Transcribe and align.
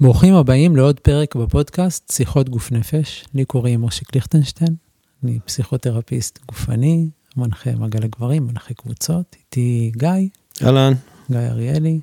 ברוכים 0.00 0.34
הבאים 0.34 0.76
לעוד 0.76 1.00
פרק 1.00 1.34
בפודקאסט 1.36 2.12
שיחות 2.12 2.48
גוף 2.48 2.72
נפש. 2.72 3.24
לי 3.34 3.44
קוראים 3.44 3.80
מושיק 3.80 4.14
ליכטנשטיין, 4.14 4.74
אני 5.24 5.38
פסיכותרפיסט 5.44 6.38
גופני, 6.48 7.08
מנחה 7.36 7.70
מגע 7.70 8.00
לגברים, 8.00 8.46
מנחה 8.46 8.74
קבוצות, 8.74 9.36
איתי 9.38 9.92
גיא, 9.96 10.08
אהלן. 10.62 10.92
גיא 11.30 11.38
אריאלי. 11.38 12.00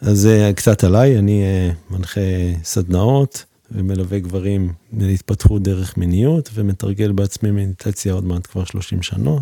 אז 0.00 0.26
אה, 0.26 0.52
קצת 0.52 0.84
עליי, 0.84 1.18
אני 1.18 1.42
אה, 1.42 1.70
מנחה 1.90 2.20
סדנאות 2.64 3.44
ומלווה 3.70 4.18
גברים 4.18 4.72
להתפתחות 4.92 5.62
דרך 5.62 5.96
מיניות 5.96 6.50
ומתרגל 6.54 7.12
בעצמי 7.12 7.50
מדיטציה 7.50 8.12
עוד 8.12 8.24
מעט 8.24 8.46
כבר 8.46 8.64
30 8.64 9.02
שנה, 9.02 9.36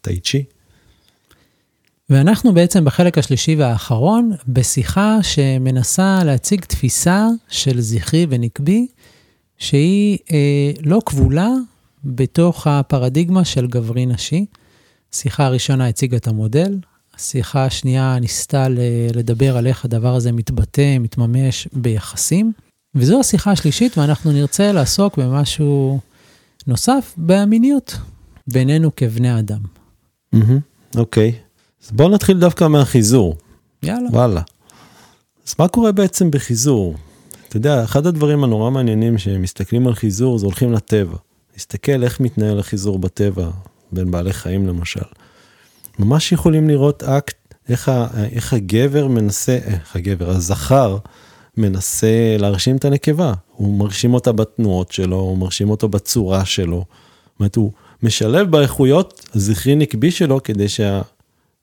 טאי 0.00 0.20
צ'י. 0.20 0.44
ואנחנו 2.10 2.52
בעצם 2.54 2.84
בחלק 2.84 3.18
השלישי 3.18 3.56
והאחרון 3.56 4.32
בשיחה 4.48 5.18
שמנסה 5.22 6.24
להציג 6.24 6.64
תפיסה 6.64 7.26
של 7.48 7.80
זכרי 7.80 8.26
ונקבי, 8.30 8.86
שהיא 9.58 10.18
אה, 10.32 10.72
לא 10.82 11.00
כבולה 11.06 11.48
בתוך 12.04 12.66
הפרדיגמה 12.66 13.44
של 13.44 13.66
גברי 13.66 14.06
נשי. 14.06 14.46
השיחה 15.12 15.44
הראשונה 15.46 15.88
הציגה 15.88 16.16
את 16.16 16.28
המודל, 16.28 16.78
השיחה 17.14 17.64
השנייה 17.64 18.18
ניסתה 18.20 18.66
לדבר 19.14 19.56
על 19.56 19.66
איך 19.66 19.84
הדבר 19.84 20.14
הזה 20.14 20.32
מתבטא, 20.32 20.98
מתממש 20.98 21.68
ביחסים, 21.72 22.52
וזו 22.94 23.20
השיחה 23.20 23.50
השלישית, 23.50 23.98
ואנחנו 23.98 24.32
נרצה 24.32 24.72
לעסוק 24.72 25.18
במשהו 25.18 26.00
נוסף, 26.66 27.14
במיניות, 27.16 27.96
בינינו 28.46 28.90
כבני 28.96 29.38
אדם. 29.38 29.60
אוקיי. 30.96 31.49
אז 31.84 31.90
בואו 31.90 32.08
נתחיל 32.08 32.38
דווקא 32.38 32.68
מהחיזור, 32.68 33.36
יאללה. 33.82 34.08
וואלה. 34.10 34.42
אז 35.48 35.54
מה 35.58 35.68
קורה 35.68 35.92
בעצם 35.92 36.30
בחיזור? 36.30 36.94
אתה 37.48 37.56
יודע, 37.56 37.84
אחד 37.84 38.06
הדברים 38.06 38.44
הנורא 38.44 38.70
מעניינים 38.70 39.18
שמסתכלים 39.18 39.86
על 39.86 39.94
חיזור 39.94 40.38
זה 40.38 40.46
הולכים 40.46 40.72
לטבע. 40.72 41.16
להסתכל 41.54 42.04
איך 42.04 42.20
מתנהל 42.20 42.58
החיזור 42.58 42.98
בטבע, 42.98 43.50
בין 43.92 44.10
בעלי 44.10 44.32
חיים 44.32 44.66
למשל. 44.66 45.00
ממש 45.98 46.32
יכולים 46.32 46.68
לראות 46.68 47.02
אקט, 47.02 47.54
איך, 47.68 47.88
ה, 47.88 48.06
איך 48.32 48.52
הגבר 48.52 49.08
מנסה, 49.08 49.58
איך 49.64 49.96
הגבר, 49.96 50.30
הזכר, 50.30 50.98
מנסה 51.56 52.36
להרשים 52.38 52.76
את 52.76 52.84
הנקבה. 52.84 53.32
הוא 53.52 53.78
מרשים 53.78 54.14
אותה 54.14 54.32
בתנועות 54.32 54.92
שלו, 54.92 55.16
הוא 55.16 55.38
מרשים 55.38 55.70
אותו 55.70 55.88
בצורה 55.88 56.44
שלו. 56.44 56.84
זאת 56.86 57.40
אומרת, 57.40 57.56
הוא 57.56 57.72
משלב 58.02 58.50
באיכויות 58.50 59.26
הזכרי 59.34 59.74
נקבי 59.74 60.10
שלו 60.10 60.42
כדי 60.42 60.68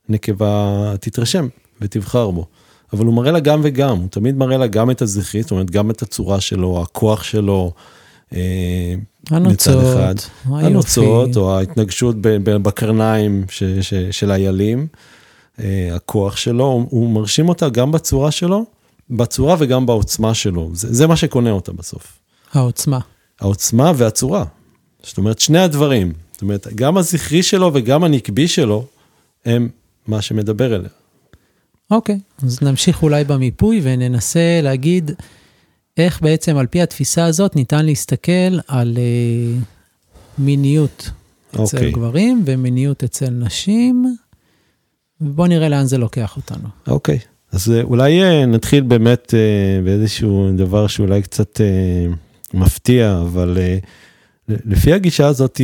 שהנקבה 0.07 0.93
תתרשם 0.99 1.47
ותבחר 1.81 2.31
בו. 2.31 2.45
אבל 2.93 3.05
הוא 3.05 3.13
מראה 3.13 3.31
לה 3.31 3.39
גם 3.39 3.61
וגם, 3.63 3.97
הוא 3.97 4.07
תמיד 4.09 4.35
מראה 4.35 4.57
לה 4.57 4.67
גם 4.67 4.91
את 4.91 5.01
הזכרי, 5.01 5.41
זאת 5.41 5.51
אומרת, 5.51 5.71
גם 5.71 5.91
את 5.91 6.01
הצורה 6.01 6.41
שלו, 6.41 6.81
הכוח 6.81 7.23
שלו. 7.23 7.71
אה, 8.35 8.95
הנוצות, 9.29 9.53
מצד 9.53 9.79
אחד, 9.79 10.15
היופי. 10.45 10.65
הנוצות 10.65 11.37
או 11.37 11.57
ההתנגשות 11.57 12.15
בקרניים 12.43 13.45
ש, 13.49 13.63
ש, 13.63 13.93
של 13.93 14.31
איילים, 14.31 14.87
אה, 15.59 15.89
הכוח 15.95 16.37
שלו, 16.37 16.65
הוא, 16.65 16.87
הוא 16.89 17.09
מרשים 17.09 17.49
אותה 17.49 17.69
גם 17.69 17.91
בצורה 17.91 18.31
שלו, 18.31 18.65
בצורה 19.09 19.55
וגם 19.59 19.85
בעוצמה 19.85 20.33
שלו, 20.33 20.69
זה, 20.73 20.93
זה 20.93 21.07
מה 21.07 21.15
שקונה 21.15 21.51
אותה 21.51 21.71
בסוף. 21.71 22.19
העוצמה. 22.53 22.99
העוצמה 23.39 23.91
והצורה. 23.95 24.43
זאת 25.03 25.17
אומרת, 25.17 25.39
שני 25.39 25.59
הדברים, 25.59 26.13
זאת 26.31 26.41
אומרת, 26.41 26.67
גם 26.75 26.97
הזכרי 26.97 27.43
שלו 27.43 27.71
וגם 27.73 28.03
הנקבי 28.03 28.47
שלו, 28.47 28.85
הם 29.45 29.69
מה 30.07 30.21
שמדבר 30.21 30.75
אליה. 30.75 30.89
אוקיי, 31.91 32.19
אז 32.43 32.61
נמשיך 32.61 33.03
אולי 33.03 33.23
במיפוי 33.23 33.79
וננסה 33.83 34.59
להגיד 34.63 35.11
איך 35.97 36.21
בעצם 36.21 36.57
על 36.57 36.67
פי 36.67 36.81
התפיסה 36.81 37.25
הזאת 37.25 37.55
ניתן 37.55 37.85
להסתכל 37.85 38.59
על 38.67 38.97
אה, 38.97 39.59
מיניות 40.37 41.09
אצל 41.49 41.59
אוקיי. 41.59 41.91
גברים 41.91 42.43
ומיניות 42.45 43.03
אצל 43.03 43.29
נשים, 43.29 44.15
ובואו 45.21 45.47
נראה 45.47 45.69
לאן 45.69 45.85
זה 45.85 45.97
לוקח 45.97 46.37
אותנו. 46.37 46.67
אוקיי, 46.87 47.19
אז 47.51 47.71
אה, 47.71 47.81
אולי 47.81 48.23
אה, 48.23 48.45
נתחיל 48.45 48.83
באמת 48.83 49.33
אה, 49.33 49.81
באיזשהו 49.83 50.51
דבר 50.57 50.87
שאולי 50.87 51.21
קצת 51.21 51.61
אה, 51.61 52.13
מפתיע, 52.53 53.19
אבל 53.21 53.57
אה, 53.59 53.77
לפי 54.47 54.93
הגישה 54.93 55.27
הזאת, 55.27 55.61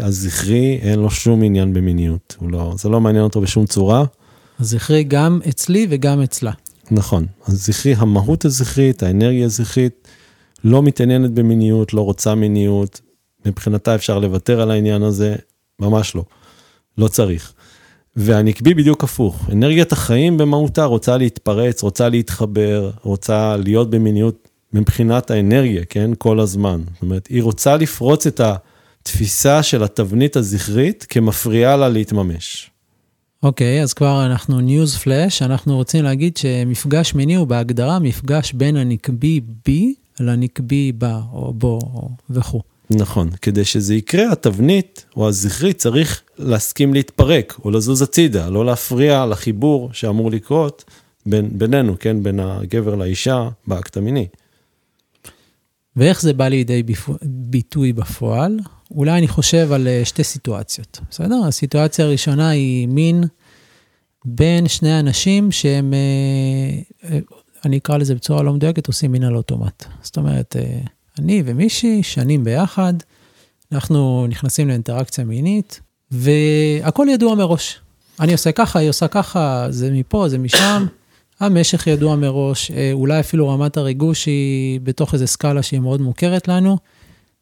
הזכרי 0.00 0.78
אין 0.82 0.98
לו 0.98 1.10
שום 1.10 1.42
עניין 1.42 1.72
במיניות, 1.72 2.36
הוא 2.40 2.50
לא, 2.50 2.74
זה 2.78 2.88
לא 2.88 3.00
מעניין 3.00 3.24
אותו 3.24 3.40
בשום 3.40 3.66
צורה. 3.66 4.04
אז 4.58 4.70
זכרי 4.70 5.04
גם 5.04 5.40
אצלי 5.48 5.86
וגם 5.90 6.22
אצלה. 6.22 6.52
נכון, 6.90 7.26
הזכרי, 7.46 7.94
המהות 7.94 8.44
הזכרית, 8.44 9.02
האנרגיה 9.02 9.44
הזכרית, 9.44 10.08
לא 10.64 10.82
מתעניינת 10.82 11.30
במיניות, 11.30 11.94
לא 11.94 12.00
רוצה 12.00 12.34
מיניות, 12.34 13.00
מבחינתה 13.46 13.94
אפשר 13.94 14.18
לוותר 14.18 14.60
על 14.60 14.70
העניין 14.70 15.02
הזה, 15.02 15.36
ממש 15.78 16.14
לא, 16.14 16.24
לא 16.98 17.08
צריך. 17.08 17.52
והנקבי 18.16 18.74
בדיוק 18.74 19.04
הפוך, 19.04 19.50
אנרגיית 19.52 19.92
החיים 19.92 20.38
במהותה 20.38 20.84
רוצה 20.84 21.16
להתפרץ, 21.16 21.82
רוצה 21.82 22.08
להתחבר, 22.08 22.90
רוצה 23.02 23.56
להיות 23.56 23.90
במיניות 23.90 24.48
מבחינת 24.72 25.30
האנרגיה, 25.30 25.84
כן, 25.84 26.10
כל 26.18 26.40
הזמן. 26.40 26.80
זאת 26.92 27.02
אומרת, 27.02 27.26
היא 27.26 27.42
רוצה 27.42 27.76
לפרוץ 27.76 28.26
את 28.26 28.40
התפיסה 28.40 29.62
של 29.62 29.82
התבנית 29.82 30.36
הזכרית 30.36 31.06
כמפריעה 31.08 31.76
לה 31.76 31.88
להתממש. 31.88 32.70
אוקיי, 33.42 33.82
אז 33.82 33.92
כבר 33.92 34.26
אנחנו 34.26 34.60
news 34.60 34.96
flash, 34.96 35.42
אנחנו 35.42 35.76
רוצים 35.76 36.04
להגיד 36.04 36.36
שמפגש 36.36 37.14
מיני 37.14 37.34
הוא 37.34 37.46
בהגדרה 37.46 37.98
מפגש 37.98 38.52
בין 38.52 38.76
הנקבי 38.76 39.40
בי 39.66 39.94
לנקבי 40.20 40.92
בה 40.92 41.20
או 41.32 41.52
בו 41.52 41.78
או 41.94 42.10
וכו'. 42.30 42.62
נכון, 42.90 43.30
כדי 43.42 43.64
שזה 43.64 43.94
יקרה, 43.94 44.32
התבנית 44.32 45.04
או 45.16 45.28
הזכרית 45.28 45.78
צריך 45.78 46.22
להסכים 46.38 46.94
להתפרק 46.94 47.58
או 47.64 47.70
לזוז 47.70 48.02
הצידה, 48.02 48.48
לא 48.48 48.66
להפריע 48.66 49.26
לחיבור 49.26 49.90
שאמור 49.92 50.30
לקרות 50.30 50.84
בין, 51.26 51.48
בינינו, 51.52 51.96
כן, 51.98 52.22
בין 52.22 52.40
הגבר 52.40 52.94
לאישה 52.94 53.48
באקט 53.66 53.96
המיני. 53.96 54.26
ואיך 55.96 56.22
זה 56.22 56.32
בא 56.32 56.48
לידי 56.48 56.82
ביטוי 57.22 57.92
בפועל? 57.92 58.58
אולי 58.90 59.18
אני 59.18 59.28
חושב 59.28 59.72
על 59.72 59.88
אה, 59.88 60.04
שתי 60.04 60.24
סיטואציות, 60.24 61.00
בסדר? 61.10 61.40
הסיטואציה 61.48 62.04
הראשונה 62.04 62.48
היא 62.48 62.88
מין 62.88 63.24
בין 64.24 64.68
שני 64.68 65.00
אנשים 65.00 65.52
שהם, 65.52 65.94
אה, 65.94 67.08
אה, 67.10 67.18
אני 67.64 67.78
אקרא 67.78 67.96
לזה 67.96 68.14
בצורה 68.14 68.42
לא 68.42 68.52
מדויקת, 68.52 68.86
עושים 68.86 69.12
מין 69.12 69.24
על 69.24 69.36
אוטומט. 69.36 69.84
זאת 70.02 70.16
אומרת, 70.16 70.56
אני 71.18 71.42
ומישהי 71.46 72.02
שנים 72.02 72.44
ביחד, 72.44 72.94
אנחנו 73.72 74.26
נכנסים 74.26 74.68
לאינטראקציה 74.68 75.24
מינית, 75.24 75.80
והכל 76.10 77.06
ידוע 77.10 77.34
מראש. 77.34 77.80
אני 78.20 78.32
עושה 78.32 78.52
ככה, 78.52 78.78
היא 78.78 78.88
עושה 78.88 79.08
ככה, 79.08 79.66
זה 79.70 79.90
מפה, 79.90 80.28
זה 80.28 80.38
משם. 80.38 80.86
המשך 81.42 81.86
ידוע 81.86 82.16
מראש, 82.16 82.70
אה, 82.70 82.90
אולי 82.92 83.20
אפילו 83.20 83.48
רמת 83.48 83.76
הריגוש 83.76 84.26
היא 84.26 84.80
בתוך 84.80 85.14
איזו 85.14 85.26
סקאלה 85.26 85.62
שהיא 85.62 85.80
מאוד 85.80 86.00
מוכרת 86.00 86.48
לנו, 86.48 86.78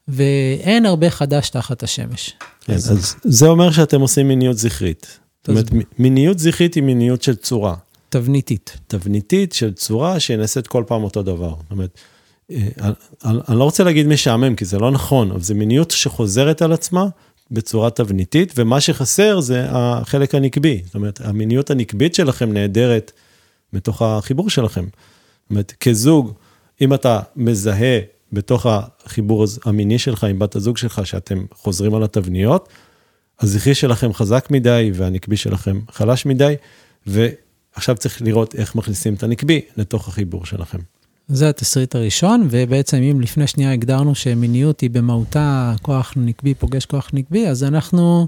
ואין 0.07 0.85
הרבה 0.85 1.09
חדש 1.09 1.49
תחת 1.49 1.83
השמש. 1.83 2.33
כן, 2.61 2.73
אז 2.73 3.15
זה 3.23 3.47
אומר 3.47 3.71
שאתם 3.71 4.01
עושים 4.01 4.27
מיניות 4.27 4.57
זכרית. 4.57 5.19
זאת 5.41 5.49
אומרת, 5.49 5.65
מיניות 5.99 6.39
זכרית 6.39 6.73
היא 6.73 6.83
מיניות 6.83 7.21
של 7.21 7.35
צורה. 7.35 7.75
תבניתית. 8.09 8.77
תבניתית 8.87 9.53
של 9.53 9.73
צורה 9.73 10.19
שנעשית 10.19 10.67
כל 10.67 10.83
פעם 10.87 11.03
אותו 11.03 11.23
דבר. 11.23 11.49
זאת 11.49 11.71
אומרת, 11.71 11.99
אה, 12.51 12.67
אני, 12.81 13.39
אני 13.49 13.59
לא 13.59 13.63
רוצה 13.63 13.83
להגיד 13.83 14.07
משעמם, 14.07 14.55
כי 14.55 14.65
זה 14.65 14.79
לא 14.79 14.91
נכון, 14.91 15.31
אבל 15.31 15.41
זו 15.41 15.55
מיניות 15.55 15.91
שחוזרת 15.91 16.61
על 16.61 16.71
עצמה 16.71 17.07
בצורה 17.51 17.89
תבניתית, 17.89 18.53
ומה 18.57 18.81
שחסר 18.81 19.39
זה 19.39 19.65
החלק 19.69 20.35
הנקבי. 20.35 20.81
זאת 20.85 20.95
אומרת, 20.95 21.21
המיניות 21.23 21.69
הנקבית 21.69 22.15
שלכם 22.15 22.53
נהדרת 22.53 23.11
בתוך 23.73 24.01
החיבור 24.01 24.49
שלכם. 24.49 24.83
זאת 24.83 25.49
אומרת, 25.49 25.73
כזוג, 25.79 26.33
אם 26.81 26.93
אתה 26.93 27.19
מזהה 27.35 27.99
בתוך 28.33 28.65
החיבור 28.65 29.45
המיני 29.65 29.99
שלך 29.99 30.23
עם 30.23 30.39
בת 30.39 30.55
הזוג 30.55 30.77
שלך, 30.77 31.01
שאתם 31.05 31.45
חוזרים 31.53 31.95
על 31.95 32.03
התבניות, 32.03 32.69
הזכרי 33.39 33.75
שלכם 33.75 34.13
חזק 34.13 34.47
מדי 34.51 34.91
והנקבי 34.93 35.37
שלכם 35.37 35.79
חלש 35.91 36.25
מדי, 36.25 36.55
ועכשיו 37.07 37.95
צריך 37.95 38.21
לראות 38.21 38.55
איך 38.55 38.75
מכניסים 38.75 39.13
את 39.13 39.23
הנקבי 39.23 39.61
לתוך 39.77 40.07
החיבור 40.07 40.45
שלכם. 40.45 40.79
זה 41.27 41.49
התסריט 41.49 41.95
הראשון, 41.95 42.47
ובעצם 42.49 42.97
אם 42.97 43.21
לפני 43.21 43.47
שנייה 43.47 43.73
הגדרנו 43.73 44.15
שמיניות 44.15 44.81
היא 44.81 44.89
במהותה 44.89 45.73
כוח 45.81 46.13
נקבי 46.15 46.53
פוגש 46.53 46.85
כוח 46.85 47.09
נקבי, 47.13 47.47
אז 47.47 47.63
אנחנו 47.63 48.27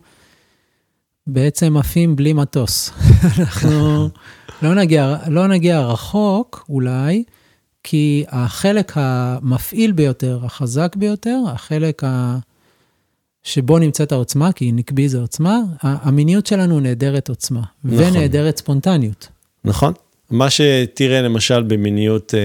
בעצם 1.27 1.77
עפים 1.77 2.15
בלי 2.15 2.33
מטוס. 2.33 2.89
אנחנו 3.39 4.09
לא 4.61 4.75
נגיע, 4.75 5.15
לא 5.27 5.47
נגיע 5.47 5.79
רחוק 5.81 6.65
אולי, 6.69 7.23
כי 7.83 8.23
החלק 8.29 8.91
המפעיל 8.95 9.91
ביותר, 9.91 10.39
החזק 10.43 10.95
ביותר, 10.95 11.39
החלק 11.53 12.03
ה... 12.03 12.37
שבו 13.43 13.79
נמצאת 13.79 14.11
העוצמה, 14.11 14.51
כי 14.51 14.71
נקבי 14.71 15.09
זה 15.09 15.19
עוצמה, 15.19 15.59
המיניות 15.81 16.45
שלנו 16.45 16.79
נעדרת 16.79 17.29
עוצמה, 17.29 17.61
נכון. 17.83 18.03
ונעדרת 18.03 18.57
ספונטניות. 18.57 19.27
נכון? 19.65 19.93
מה 20.29 20.49
שתראה 20.49 21.21
למשל 21.21 21.63
במיניות 21.63 22.33
אה, 22.33 22.39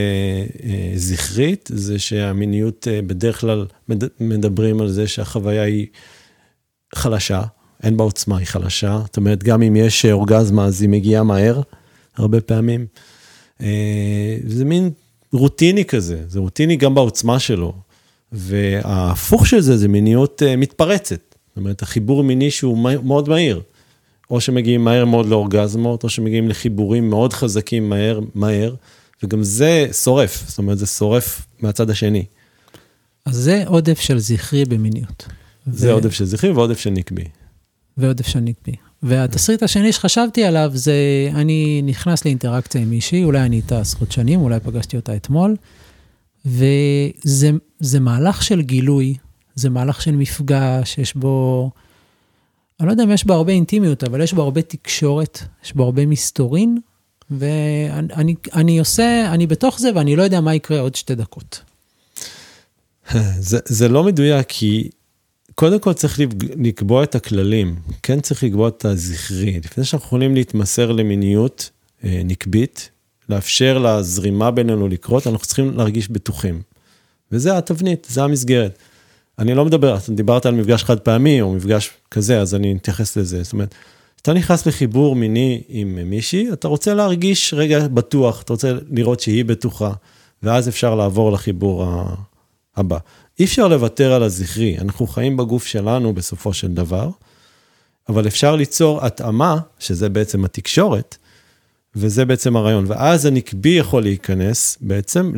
אה, 0.65 0.93
זכרית, 0.95 1.71
זה 1.73 1.99
שהמיניות 1.99 2.89
אה, 2.89 3.03
בדרך 3.03 3.41
כלל 3.41 3.67
מד, 3.89 4.05
מדברים 4.21 4.81
על 4.81 4.89
זה 4.89 5.07
שהחוויה 5.07 5.63
היא 5.63 5.87
חלשה, 6.95 7.43
אין 7.83 7.97
בה 7.97 8.05
עוצמה, 8.05 8.39
היא 8.39 8.47
חלשה. 8.47 9.01
זאת 9.05 9.17
אומרת, 9.17 9.45
גם 9.45 9.63
אם 9.63 9.77
יש 9.77 10.07
אורגזמה, 10.07 10.65
אז 10.65 10.83
היא 10.83 10.89
מגיעה 10.89 11.23
מהר, 11.23 11.61
הרבה 12.17 12.41
פעמים. 12.41 12.87
אה, 13.61 14.37
זה 14.47 14.65
מין 14.65 14.91
רוטיני 15.33 15.85
כזה, 15.85 16.23
זה 16.29 16.39
רוטיני 16.41 16.77
גם 16.77 16.95
בעוצמה 16.95 17.39
שלו. 17.39 17.73
וההפוך 18.33 19.47
של 19.47 19.61
זה, 19.61 19.77
זה 19.77 19.89
מיניות 19.89 20.43
אה, 20.43 20.57
מתפרצת. 20.57 21.35
זאת 21.49 21.57
אומרת, 21.57 21.83
החיבור 21.83 22.25
מיני 22.25 22.51
שהוא 22.51 22.79
מאוד 22.79 23.29
מהיר. 23.29 23.63
או 24.31 24.41
שמגיעים 24.41 24.85
מהר 24.85 25.05
מאוד 25.05 25.27
לאורגזמות, 25.27 26.05
או 26.05 26.09
שמגיעים 26.09 26.49
לחיבורים 26.49 27.11
מאוד 27.11 27.33
חזקים 27.33 27.89
מהר, 27.89 28.21
מהר, 28.35 28.75
וגם 29.23 29.43
זה 29.43 29.89
שורף, 29.93 30.45
זאת 30.49 30.59
אומרת, 30.59 30.79
זה 30.79 30.87
שורף 30.87 31.47
מהצד 31.61 31.91
השני. 31.91 32.25
אז 33.25 33.35
זה 33.35 33.63
עודף 33.67 34.01
של 34.01 34.19
זכרי 34.19 34.65
במיניות. 34.65 35.27
זה 35.67 35.91
ו... 35.91 35.93
עודף 35.93 36.13
של 36.13 36.25
זכרי 36.25 36.51
ועודף 36.51 36.79
של 36.79 36.91
נקבי. 36.91 37.25
ועודף 37.99 38.27
של 38.27 38.41
נקבי. 38.41 38.73
והתסריט 39.03 39.63
השני 39.63 39.93
שחשבתי 39.93 40.45
עליו 40.45 40.71
זה, 40.75 40.95
אני 41.35 41.83
נכנס 41.85 42.25
לאינטראקציה 42.25 42.81
עם 42.81 42.91
מישהי, 42.91 43.25
אולי 43.25 43.41
אני 43.41 43.57
איתה 43.57 43.81
עשרות 43.81 44.13
שנים, 44.13 44.41
אולי 44.41 44.61
פגשתי 44.61 44.97
אותה 44.97 45.17
אתמול, 45.17 45.57
וזה 46.47 48.01
מהלך 48.01 48.43
של 48.43 48.63
גילוי, 48.63 49.15
זה 49.55 49.71
מהלך 49.71 50.03
של 50.03 50.17
מפגש, 50.17 50.99
יש 50.99 51.17
בו... 51.17 51.71
אני 52.81 52.87
לא 52.87 52.93
יודע 52.93 53.05
אם 53.05 53.11
יש 53.11 53.25
בו 53.25 53.35
הרבה 53.35 53.53
אינטימיות, 53.53 54.05
אבל 54.05 54.21
יש 54.21 54.33
בו 54.33 54.43
הרבה 54.43 54.63
תקשורת, 54.63 55.39
יש 55.65 55.73
בו 55.73 55.85
הרבה 55.85 56.07
מסתורין, 56.07 56.79
ואני 57.31 58.35
אני 58.55 58.79
עושה, 58.79 59.31
אני 59.33 59.47
בתוך 59.47 59.79
זה 59.79 59.91
ואני 59.95 60.17
לא 60.17 60.23
יודע 60.23 60.41
מה 60.41 60.55
יקרה 60.55 60.81
עוד 60.81 60.95
שתי 60.95 61.15
דקות. 61.15 61.61
זה, 63.39 63.59
זה 63.65 63.89
לא 63.89 64.05
מדויק, 64.05 64.47
כי 64.49 64.91
קודם 65.59 65.79
כל 65.79 65.93
צריך 65.93 66.21
לקבוע 66.57 67.03
את 67.05 67.15
הכללים, 67.15 67.77
כן 68.03 68.21
צריך 68.21 68.45
לקבוע 68.45 68.69
את 68.69 68.85
הזכרי. 68.85 69.61
לפני 69.65 69.85
שאנחנו 69.85 70.07
יכולים 70.07 70.35
להתמסר 70.35 70.93
למיניות 70.93 71.71
אה, 72.05 72.21
נקבית, 72.25 72.91
לאפשר 73.29 73.79
לזרימה 73.79 74.51
בינינו 74.51 74.89
לקרות, 74.89 75.27
אנחנו 75.27 75.47
צריכים 75.47 75.77
להרגיש 75.77 76.11
בטוחים. 76.11 76.63
וזה 77.33 77.59
התבנית, 77.59 78.07
זה 78.11 78.25
המסגרת. 78.25 78.79
אני 79.39 79.55
לא 79.55 79.65
מדבר, 79.65 79.97
אתה 79.97 80.13
דיברת 80.13 80.47
על 80.47 80.55
מפגש 80.55 80.85
חד 80.85 81.01
פעמי 81.01 81.41
או 81.41 81.55
מפגש 81.55 81.91
כזה, 82.11 82.41
אז 82.41 82.55
אני 82.55 82.77
אתייחס 82.77 83.17
לזה. 83.17 83.43
זאת 83.43 83.53
אומרת, 83.53 83.75
כשאתה 84.17 84.33
נכנס 84.33 84.67
לחיבור 84.67 85.17
מיני 85.17 85.63
עם 85.69 85.99
מישהי, 86.05 86.53
אתה 86.53 86.69
רוצה 86.69 86.95
להרגיש 86.95 87.55
רגע 87.55 87.89
בטוח, 87.89 88.43
אתה 88.43 88.53
רוצה 88.53 88.73
לראות 88.91 89.21
שהיא 89.21 89.45
בטוחה, 89.45 89.93
ואז 90.43 90.69
אפשר 90.69 90.95
לעבור 90.95 91.33
לחיבור 91.33 91.87
הבא. 92.77 92.99
אי 93.39 93.45
אפשר 93.45 93.69
לוותר 93.69 94.13
על 94.13 94.23
הזכרי, 94.23 94.79
אנחנו 94.79 95.07
חיים 95.07 95.37
בגוף 95.37 95.67
שלנו 95.67 96.13
בסופו 96.13 96.53
של 96.53 96.69
דבר, 96.69 97.11
אבל 98.09 98.27
אפשר 98.27 98.57
ליצור 98.57 99.07
התאמה, 99.07 99.59
שזה 99.79 100.09
בעצם 100.09 100.45
התקשורת, 100.45 101.17
וזה 101.97 102.25
בעצם 102.25 102.57
הרעיון. 102.57 102.85
ואז 102.89 103.27
הנקבי 103.27 103.69
יכול 103.69 104.03
להיכנס 104.03 104.79
בעצם 104.81 105.33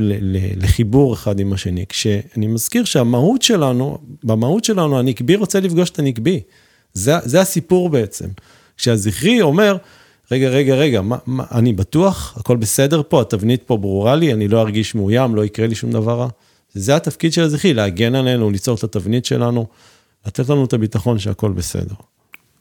לחיבור 0.57 1.15
אחד 1.15 1.41
עם 1.41 1.53
השני. 1.53 1.85
כשאני 1.89 2.47
מזכיר 2.47 2.85
שהמהות 2.85 3.43
שלנו, 3.43 3.99
במהות 4.25 4.65
שלנו 4.65 4.99
הנקבי 4.99 5.37
רוצה 5.37 5.61
לפגוש 5.61 5.91
את 5.91 5.99
הנקבי. 5.99 6.41
זה, 6.93 7.15
זה 7.25 7.41
הסיפור 7.41 7.91
בעצם. 7.91 8.29
כשהזכרי 8.77 9.41
אומר, 9.41 9.77
רגע, 10.31 10.49
רגע, 10.49 10.75
רגע, 10.75 11.01
מה, 11.01 11.17
מה, 11.27 11.45
אני 11.53 11.73
בטוח, 11.73 12.35
הכל 12.37 12.57
בסדר 12.57 13.03
פה, 13.09 13.21
התבנית 13.21 13.63
פה 13.63 13.77
ברורה 13.77 14.17
לי, 14.17 14.33
אני 14.33 14.49
לא 14.49 14.61
ארגיש 14.61 14.95
מאוים, 14.95 15.35
לא 15.35 15.45
יקרה 15.45 15.67
לי 15.67 15.75
שום 15.75 15.93
דבר 15.93 16.19
רע. 16.19 16.29
זה 16.75 16.97
התפקיד 16.97 17.33
של 17.33 17.43
הזכרי, 17.43 17.75
להגן 17.75 18.15
עלינו, 18.15 18.51
ליצור 18.51 18.77
את 18.77 18.85
התבנית 18.85 19.25
שלנו, 19.25 19.67
לתת 20.27 20.49
לנו 20.49 20.65
את 20.65 20.73
הביטחון 20.73 21.19
שהכל 21.19 21.53
בסדר. 21.53 21.95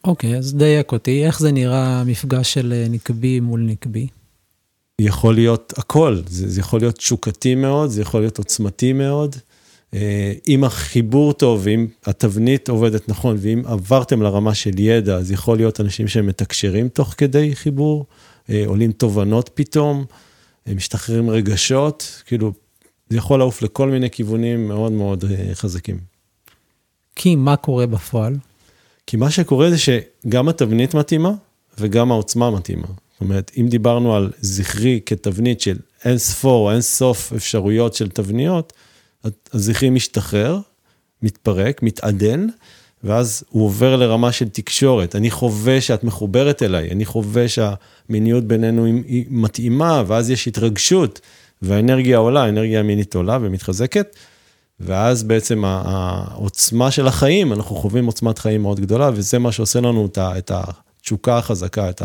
אוקיי, 0.04 0.36
אז 0.36 0.54
דייק 0.54 0.92
אותי, 0.92 1.26
איך 1.26 1.40
זה 1.40 1.52
נראה 1.52 2.04
מפגש 2.04 2.54
של 2.54 2.72
אה, 2.72 2.86
נקבי 2.90 3.40
מול 3.40 3.60
נקבי? 3.60 4.06
יכול 5.00 5.34
להיות 5.34 5.72
הכל, 5.76 6.20
זה, 6.26 6.48
זה 6.48 6.60
יכול 6.60 6.80
להיות 6.80 6.94
תשוקתי 6.94 7.54
מאוד, 7.54 7.90
זה 7.90 8.02
יכול 8.02 8.20
להיות 8.20 8.38
עוצמתי 8.38 8.92
מאוד. 8.92 9.36
אה, 9.94 10.32
אם 10.48 10.64
החיבור 10.64 11.32
טוב, 11.32 11.60
ואם 11.62 11.86
התבנית 12.06 12.68
עובדת 12.68 13.08
נכון, 13.08 13.36
ואם 13.40 13.62
עברתם 13.66 14.22
לרמה 14.22 14.54
של 14.54 14.78
ידע, 14.78 15.16
אז 15.16 15.30
יכול 15.30 15.56
להיות 15.56 15.80
אנשים 15.80 16.08
שמתקשרים 16.08 16.88
תוך 16.88 17.14
כדי 17.16 17.56
חיבור, 17.56 18.06
אה, 18.50 18.62
עולים 18.66 18.92
תובנות 18.92 19.50
פתאום, 19.54 20.04
משתחררים 20.66 21.30
רגשות, 21.30 22.22
כאילו, 22.26 22.52
זה 23.10 23.16
יכול 23.16 23.38
לעוף 23.38 23.62
לכל 23.62 23.88
מיני 23.90 24.10
כיוונים 24.10 24.68
מאוד 24.68 24.92
מאוד 24.92 25.24
חזקים. 25.54 25.98
כי 27.16 27.36
מה 27.36 27.56
קורה 27.56 27.86
בפועל? 27.86 28.36
כי 29.06 29.16
מה 29.16 29.30
שקורה 29.30 29.70
זה 29.70 29.76
שגם 29.78 30.48
התבנית 30.48 30.94
מתאימה 30.94 31.32
וגם 31.78 32.12
העוצמה 32.12 32.50
מתאימה. 32.50 32.86
זאת 32.86 33.20
אומרת, 33.20 33.52
אם 33.56 33.66
דיברנו 33.68 34.16
על 34.16 34.32
זכרי 34.40 35.00
כתבנית 35.06 35.60
של 35.60 35.76
אין 36.04 36.18
ספור, 36.18 36.72
אין 36.72 36.80
סוף 36.80 37.32
אפשרויות 37.32 37.94
של 37.94 38.08
תבניות, 38.08 38.72
הזכרי 39.52 39.90
משתחרר, 39.90 40.60
מתפרק, 41.22 41.82
מתעדן, 41.82 42.46
ואז 43.04 43.44
הוא 43.48 43.64
עובר 43.64 43.96
לרמה 43.96 44.32
של 44.32 44.48
תקשורת. 44.48 45.16
אני 45.16 45.30
חווה 45.30 45.80
שאת 45.80 46.04
מחוברת 46.04 46.62
אליי, 46.62 46.90
אני 46.90 47.04
חווה 47.04 47.44
שהמיניות 47.48 48.44
בינינו 48.44 48.84
היא 48.84 49.24
מתאימה, 49.28 50.02
ואז 50.06 50.30
יש 50.30 50.48
התרגשות, 50.48 51.20
והאנרגיה 51.62 52.18
עולה, 52.18 52.44
האנרגיה 52.44 52.80
המינית 52.80 53.14
עולה 53.14 53.38
ומתחזקת. 53.40 54.16
ואז 54.80 55.22
בעצם 55.22 55.64
העוצמה 55.64 56.90
של 56.90 57.06
החיים, 57.06 57.52
אנחנו 57.52 57.76
חווים 57.76 58.06
עוצמת 58.06 58.38
חיים 58.38 58.62
מאוד 58.62 58.80
גדולה, 58.80 59.10
וזה 59.14 59.38
מה 59.38 59.52
שעושה 59.52 59.80
לנו 59.80 60.08
את 60.18 60.50
התשוקה 60.50 61.38
החזקה, 61.38 61.90
את 61.90 62.02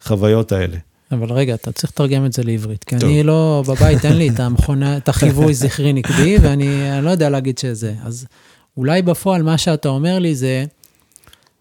החוויות 0.00 0.52
האלה. 0.52 0.76
אבל 1.12 1.32
רגע, 1.32 1.54
אתה 1.54 1.72
צריך 1.72 1.92
לתרגם 1.92 2.26
את 2.26 2.32
זה 2.32 2.42
לעברית, 2.42 2.84
כי 2.84 2.98
טוב. 2.98 3.08
אני 3.08 3.22
לא, 3.22 3.62
בבית 3.68 4.04
אין 4.04 4.16
לי 4.16 4.28
את 4.28 4.40
המכונה, 4.40 4.96
את 4.96 5.08
החיווי 5.08 5.54
זכרי 5.54 5.92
נקבי, 5.92 6.36
ואני 6.42 7.02
לא 7.02 7.10
יודע 7.10 7.30
להגיד 7.30 7.58
שזה. 7.58 7.94
אז 8.04 8.26
אולי 8.76 9.02
בפועל 9.02 9.42
מה 9.42 9.58
שאתה 9.58 9.88
אומר 9.88 10.18
לי 10.18 10.34
זה 10.34 10.64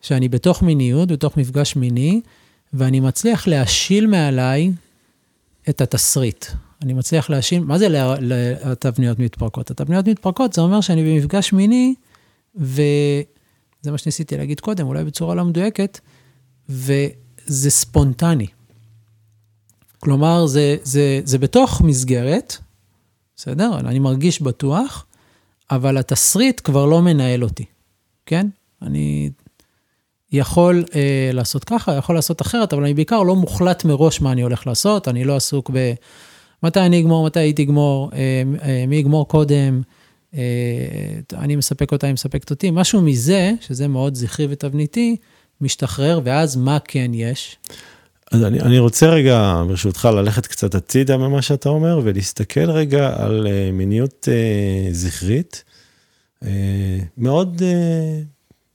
שאני 0.02 0.30
בתוך 0.30 0.64
מיניות, 0.64 1.12
בתוך 1.12 1.38
מפגש 1.38 1.76
מיני, 1.76 2.22
ואני 2.74 3.00
מצליח 3.00 3.48
להשיל 3.48 4.08
מעליי 4.08 4.72
את 5.70 5.82
התסריט. 5.82 6.46
אני 6.82 6.94
מצליח 6.94 7.30
להשאיר, 7.30 7.62
מה 7.62 7.78
זה 7.78 7.88
התבניות 8.64 9.20
מתפרקות? 9.20 9.72
התבניות 9.72 10.08
מתפרקות, 10.08 10.54
זה 10.54 10.62
אומר 10.62 10.82
שאני 10.82 11.04
במפגש 11.04 11.54
מיני, 11.54 11.94
וזה 12.56 13.92
מה 13.92 13.98
שניסיתי 13.98 14.38
להגיד 14.38 14.60
קודם, 14.60 14.88
אולי 14.88 15.04
בצורה 15.04 15.36
לא 15.36 15.46
מדויקת, 15.46 16.00
וזה 16.70 17.70
ספונטני. 17.70 18.48
כלומר, 20.00 20.46
זה, 20.46 20.78
זה, 20.84 21.22
זה 21.24 21.38
בתוך 21.38 21.82
מסגרת, 21.82 22.58
בסדר? 23.36 23.80
אני 23.80 24.00
מרגיש 24.00 24.42
בטוח, 24.42 25.06
אבל 25.72 25.98
התסריט 25.98 26.62
כבר 26.64 26.86
לא 26.86 27.02
מנהל 27.02 27.44
אותי, 27.44 27.66
כן? 28.26 28.48
אני 28.82 29.30
יכול 30.32 30.86
אה, 30.96 31.30
לעשות 31.34 31.64
ככה, 31.64 31.96
יכול 31.96 32.16
לעשות 32.16 32.42
אחרת, 32.42 32.74
אבל 32.74 32.84
אני 32.84 32.94
בעיקר 32.94 33.24
לא 33.24 33.36
מוחלט 33.36 33.86
מראש 33.86 34.22
מה 34.22 34.32
אני 34.32 34.42
הולך 34.42 34.68
לעשות, 34.68 35.08
אני 35.08 35.24
לא 35.24 35.36
עסוק 35.36 35.72
ב... 35.74 35.94
מתי 36.64 36.80
אני 36.80 37.00
אגמור, 37.00 37.26
מתי 37.26 37.40
היא 37.40 37.56
תגמור, 37.56 38.10
אה, 38.14 38.44
אה, 38.64 38.86
מי 38.88 38.96
יגמור 38.96 39.28
קודם, 39.28 39.82
אה, 40.34 40.40
אני 41.34 41.56
מספק 41.56 41.92
אותה, 41.92 42.08
היא 42.08 42.14
מספקת 42.14 42.50
אותי, 42.50 42.72
משהו 42.72 43.02
מזה, 43.02 43.52
שזה 43.62 43.88
מאוד 43.88 44.16
זכרי 44.16 44.48
ותבניתי, 44.50 45.16
משתחרר, 45.62 46.20
ואז 46.24 46.56
מה 46.56 46.78
כן 46.80 47.12
יש? 47.14 47.58
אז 48.32 48.44
אני, 48.44 48.62
אני 48.62 48.80
רוצה 48.80 49.10
רגע, 49.10 49.64
ברשותך, 49.68 50.10
ללכת 50.14 50.48
קצת 50.48 50.76
הצידה 50.76 51.18
ממה 51.18 51.42
שאתה 51.42 51.70
אומר, 51.70 52.00
ולהסתכל 52.04 52.72
רגע 52.72 53.14
על 53.18 53.48
מיניות 53.74 54.28
uh, 54.32 54.94
זכרית, 54.94 55.64
uh, 56.44 56.48
מאוד, 57.18 57.62
uh, 57.62 58.26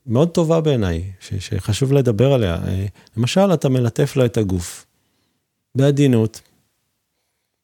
מאוד 0.07 0.29
טובה 0.29 0.61
בעיניי, 0.61 1.03
שחשוב 1.21 1.93
לדבר 1.93 2.33
עליה. 2.33 2.57
Uh, 2.57 2.69
למשל, 3.17 3.55
אתה 3.55 3.69
מלטף 3.69 4.17
לה 4.17 4.25
את 4.25 4.37
הגוף, 4.37 4.87
בעדינות, 5.75 6.41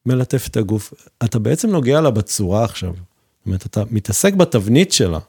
מלטף 0.05 0.47
את 0.47 0.57
הגוף, 0.57 0.93
אתה 1.23 1.39
בעצם 1.39 1.69
נוגע 1.69 2.01
לה 2.01 2.09
בצורה 2.09 2.63
עכשיו. 2.63 2.93
זאת 2.93 3.45
אומרת, 3.45 3.65
אתה 3.65 3.83
מתעסק 3.91 4.33
בתבנית 4.33 4.91
שלה. 4.91 5.19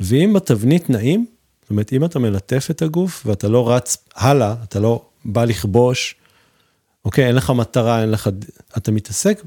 ואם 0.00 0.32
בתבנית 0.34 0.90
נעים, 0.90 1.26
זאת 1.62 1.70
אומרת, 1.70 1.92
אם 1.92 2.04
אתה 2.04 2.18
מלטף 2.18 2.68
את 2.70 2.82
הגוף 2.82 3.22
ואתה 3.26 3.48
לא 3.48 3.70
רץ 3.70 3.96
הלאה, 4.14 4.54
אתה 4.64 4.80
לא 4.80 5.04
בא 5.24 5.44
לכבוש, 5.44 6.14
אוקיי, 7.04 7.26
אין 7.26 7.34
לך 7.34 7.50
מטרה, 7.50 8.00
אין 8.00 8.10
לך, 8.10 8.30
אתה 8.76 8.92
מתעסק 8.92 9.42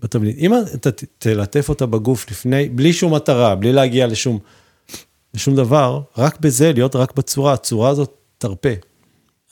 בתבנית. 0.00 0.36
אם 0.38 0.54
אתה 0.74 0.90
תלטף 1.18 1.68
אותה 1.68 1.86
בגוף 1.86 2.30
לפני, 2.30 2.68
בלי 2.68 2.92
שום 2.92 3.14
מטרה, 3.14 3.54
בלי 3.54 3.72
להגיע 3.72 4.06
לשום, 4.06 4.38
לשום 5.34 5.56
דבר, 5.56 6.00
רק 6.18 6.40
בזה, 6.40 6.72
להיות 6.72 6.96
רק 6.96 7.14
בצורה, 7.14 7.52
הצורה 7.52 7.90
הזאת 7.90 8.14
תרפה. 8.38 8.68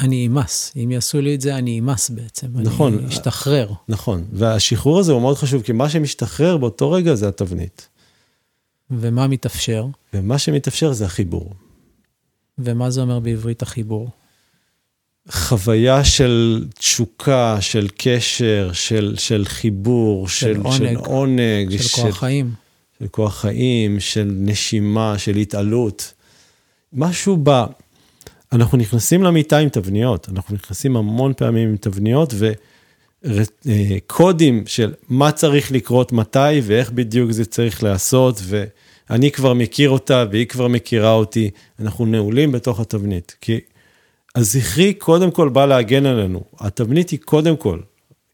אני 0.01 0.27
אמס. 0.27 0.73
אם 0.77 0.91
יעשו 0.91 1.21
לי 1.21 1.35
את 1.35 1.41
זה, 1.41 1.57
אני 1.57 1.79
אמס 1.79 2.11
בעצם. 2.11 2.47
נכון. 2.55 2.99
אני 2.99 3.09
אשתחרר. 3.09 3.73
נכון, 3.89 4.25
והשחרור 4.33 4.99
הזה 5.01 5.13
הוא 5.13 5.21
מאוד 5.21 5.37
חשוב, 5.37 5.63
כי 5.63 5.73
מה 5.73 5.89
שמשתחרר 5.89 6.57
באותו 6.57 6.91
רגע 6.91 7.15
זה 7.15 7.29
התבנית. 7.29 7.89
ומה 8.91 9.27
מתאפשר? 9.27 9.87
ומה 10.15 10.39
שמתאפשר 10.39 10.93
זה 10.93 11.05
החיבור. 11.05 11.55
ומה 12.59 12.91
זה 12.91 13.01
אומר 13.01 13.21
בעברית 13.21 13.63
החיבור? 13.63 14.11
חוויה 15.31 16.05
של 16.05 16.65
תשוקה, 16.75 17.57
של 17.61 17.89
קשר, 17.97 18.71
של, 18.73 19.15
של 19.19 19.45
חיבור, 19.45 20.29
של 20.29 20.55
של, 20.55 20.61
עונג, 20.61 20.79
של 20.79 20.97
עונג, 20.97 21.77
של 21.77 21.89
כוח 21.89 22.19
חיים. 22.19 22.55
של 22.99 23.07
כוח 23.09 23.41
חיים, 23.41 24.01
של 24.01 24.31
נשימה, 24.37 25.19
של 25.19 25.37
התעלות. 25.37 26.13
משהו 26.93 27.39
ב... 27.43 27.51
אנחנו 28.53 28.79
נכנסים 28.79 29.23
למיטה 29.23 29.59
עם 29.59 29.69
תבניות, 29.69 30.29
אנחנו 30.29 30.55
נכנסים 30.55 30.97
המון 30.97 31.33
פעמים 31.37 31.69
עם 31.69 31.77
תבניות 31.77 32.35
וקודים 33.65 34.63
של 34.67 34.95
מה 35.09 35.33
צריך 35.33 35.73
לקרות 35.73 36.13
מתי 36.13 36.61
ואיך 36.63 36.91
בדיוק 36.91 37.31
זה 37.31 37.45
צריך 37.45 37.83
להיעשות, 37.83 38.41
ואני 38.45 39.31
כבר 39.31 39.55
מכיר 39.55 39.91
אותה 39.91 40.25
והיא 40.31 40.47
כבר 40.47 40.69
מכירה 40.69 41.13
אותי, 41.13 41.51
אנחנו 41.81 42.07
נעולים 42.07 42.53
בתוך 42.53 42.81
התבנית. 42.81 43.37
כי 43.41 43.61
הזכרי 44.35 44.95
קודם 44.95 45.31
כל 45.31 45.49
בא 45.49 45.67
להגן 45.67 46.07
עלינו, 46.07 46.45
התבנית 46.61 47.11
היא 47.11 47.19
קודם 47.25 47.57
כל, 47.57 47.79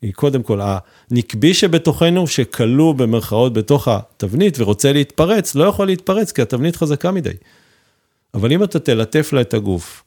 היא 0.02 0.12
קודם 0.12 0.42
כל, 0.42 0.60
הנקבי 0.62 1.54
שבתוכנו, 1.54 2.26
שכלוא 2.26 2.94
במרכאות 2.94 3.52
בתוך 3.52 3.88
התבנית 3.88 4.60
ורוצה 4.60 4.92
להתפרץ, 4.92 5.54
לא 5.54 5.64
יכול 5.64 5.86
להתפרץ 5.86 6.32
כי 6.32 6.42
התבנית 6.42 6.76
חזקה 6.76 7.10
מדי. 7.10 7.34
אבל 8.34 8.52
אם 8.52 8.64
אתה 8.64 8.78
תלטף 8.78 9.32
לה 9.32 9.40
את 9.40 9.54
הגוף 9.54 10.04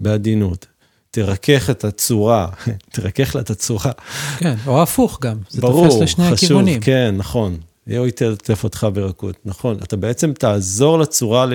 בעדינות, 0.00 0.66
תרכך 1.10 1.70
את 1.70 1.84
הצורה, 1.84 2.48
תרכך 2.94 3.34
לה 3.34 3.40
את 3.40 3.50
הצורה. 3.50 3.92
כן, 4.38 4.54
או 4.66 4.82
הפוך 4.82 5.18
גם, 5.22 5.38
זה 5.50 5.60
ברור, 5.60 5.88
תופס 5.88 6.02
לשני 6.02 6.24
חשוב, 6.24 6.46
הכיוונים. 6.46 6.80
כן, 6.80 7.14
נכון. 7.18 7.58
היא 7.86 8.10
תלטף 8.10 8.64
אותך 8.64 8.86
ברכות, 8.94 9.36
נכון. 9.44 9.78
אתה 9.82 9.96
בעצם 9.96 10.32
תעזור 10.32 10.98
לצורה 10.98 11.46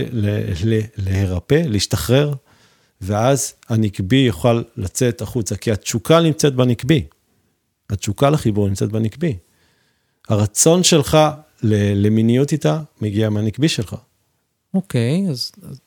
להירפא, 0.97 1.61
להשתחרר, 1.65 2.33
ואז 3.01 3.53
הנקבי 3.69 4.15
יוכל 4.15 4.61
לצאת 4.77 5.21
החוצה, 5.21 5.55
כי 5.55 5.71
התשוקה 5.71 6.21
נמצאת 6.21 6.55
בנקבי. 6.55 7.03
התשוקה 7.89 8.29
לחיבור 8.29 8.67
נמצאת 8.67 8.91
בנקבי. 8.91 9.37
הרצון 10.29 10.83
שלך 10.83 11.17
למיניות 11.63 12.51
איתה 12.51 12.81
מגיע 13.01 13.29
מהנקבי 13.29 13.67
שלך. 13.67 13.95
אוקיי, 14.73 15.25
אז 15.29 15.51
אז 15.69 15.79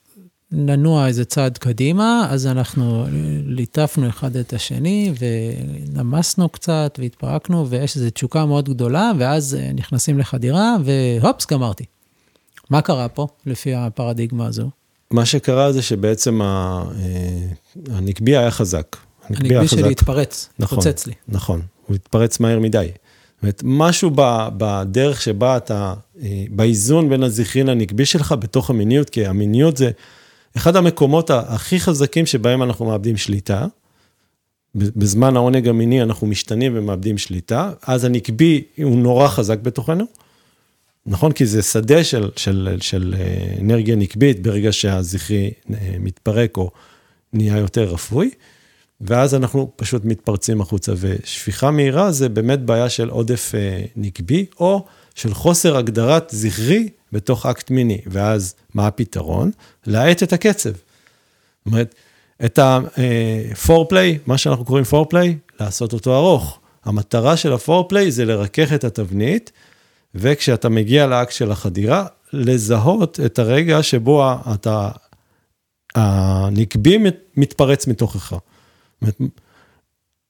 ננוע 0.52 1.06
איזה 1.06 1.24
צעד 1.24 1.58
קדימה, 1.58 2.26
אז 2.30 2.46
אנחנו 2.46 3.04
ליטפנו 3.46 4.08
אחד 4.08 4.36
את 4.36 4.52
השני 4.52 5.12
ונמסנו 5.18 6.48
קצת 6.48 6.98
והתפרקנו, 7.02 7.68
ויש 7.68 7.96
איזו 7.96 8.10
תשוקה 8.10 8.46
מאוד 8.46 8.68
גדולה, 8.68 9.12
ואז 9.18 9.54
אה, 9.54 9.72
נכנסים 9.72 10.18
לחדירה, 10.18 10.76
והופס, 10.84 11.46
גמרתי. 11.46 11.84
מה 12.70 12.80
קרה 12.80 13.08
פה, 13.08 13.26
לפי 13.46 13.74
הפרדיגמה 13.74 14.46
הזו? 14.46 14.70
מה 15.10 15.26
שקרה 15.26 15.72
זה 15.72 15.82
שבעצם 15.82 16.42
ה- 16.42 16.84
אה, 16.96 17.96
הנקבי 17.96 18.36
היה 18.36 18.50
חזק. 18.50 18.96
הנקבי 19.28 19.68
שלי 19.68 19.90
התפרץ, 19.90 20.48
נכון. 20.58 20.78
התפוצץ 20.78 21.06
לי. 21.06 21.12
נכון, 21.28 21.60
הוא 21.86 21.94
התפרץ 21.94 22.40
מהר 22.40 22.58
מדי. 22.58 22.86
זאת 22.86 23.42
אומרת, 23.42 23.62
משהו 23.64 24.10
ב, 24.14 24.48
בדרך 24.56 25.22
שבה 25.22 25.56
אתה, 25.56 25.94
אה, 26.22 26.44
באיזון 26.50 27.08
בין 27.08 27.22
הזכרי 27.22 27.62
לנקבי 27.62 28.04
שלך 28.04 28.34
בתוך 28.38 28.70
המיניות, 28.70 29.10
כי 29.10 29.26
המיניות 29.26 29.76
זה 29.76 29.90
אחד 30.56 30.76
המקומות 30.76 31.30
הכי 31.30 31.80
חזקים 31.80 32.26
שבהם 32.26 32.62
אנחנו 32.62 32.84
מאבדים 32.84 33.16
שליטה. 33.16 33.66
בזמן 34.74 35.36
העונג 35.36 35.68
המיני 35.68 36.02
אנחנו 36.02 36.26
משתנים 36.26 36.72
ומאבדים 36.74 37.18
שליטה, 37.18 37.70
אז 37.86 38.04
הנקבי 38.04 38.64
הוא 38.82 38.96
נורא 38.96 39.28
חזק 39.28 39.58
בתוכנו. 39.58 40.04
נכון? 41.06 41.32
כי 41.32 41.46
זה 41.46 41.62
שדה 41.62 42.04
של, 42.04 42.30
של, 42.36 42.76
של 42.80 43.14
אה, 43.18 43.54
אנרגיה 43.60 43.96
נקבית 43.96 44.42
ברגע 44.42 44.72
שהזכרי 44.72 45.50
אה, 45.70 45.96
מתפרק 46.00 46.56
או 46.56 46.70
נהיה 47.32 47.56
יותר 47.56 47.84
רפוי, 47.84 48.30
ואז 49.00 49.34
אנחנו 49.34 49.70
פשוט 49.76 50.04
מתפרצים 50.04 50.60
החוצה. 50.60 50.92
ושפיכה 50.96 51.70
מהירה 51.70 52.12
זה 52.12 52.28
באמת 52.28 52.60
בעיה 52.60 52.88
של 52.88 53.08
עודף 53.08 53.52
אה, 53.54 53.84
נקבי, 53.96 54.46
או 54.60 54.84
של 55.14 55.34
חוסר 55.34 55.76
הגדרת 55.76 56.30
זכרי 56.30 56.88
בתוך 57.12 57.46
אקט 57.46 57.70
מיני. 57.70 58.00
ואז 58.06 58.54
מה 58.74 58.86
הפתרון? 58.86 59.50
להאט 59.86 60.22
את 60.22 60.32
הקצב. 60.32 60.70
זאת 60.70 61.66
אומרת, 61.66 61.94
את 62.44 62.58
ה-4play, 62.58 64.18
מה 64.26 64.38
שאנחנו 64.38 64.64
קוראים 64.64 64.84
4play, 64.92 65.58
לעשות 65.60 65.92
אותו 65.92 66.16
ארוך. 66.16 66.58
המטרה 66.84 67.36
של 67.36 67.52
ה-4play 67.52 68.08
זה 68.10 68.24
לרכך 68.24 68.72
את 68.72 68.84
התבנית, 68.84 69.52
וכשאתה 70.14 70.68
מגיע 70.68 71.06
לאקט 71.06 71.32
של 71.32 71.50
החדירה, 71.50 72.06
לזהות 72.32 73.20
את 73.26 73.38
הרגע 73.38 73.82
שבו 73.82 74.24
אתה, 74.54 74.90
הנקבי 75.94 76.98
מת- 76.98 77.24
מתפרץ 77.36 77.86
מתוכך. 77.86 78.34
זאת 79.02 79.20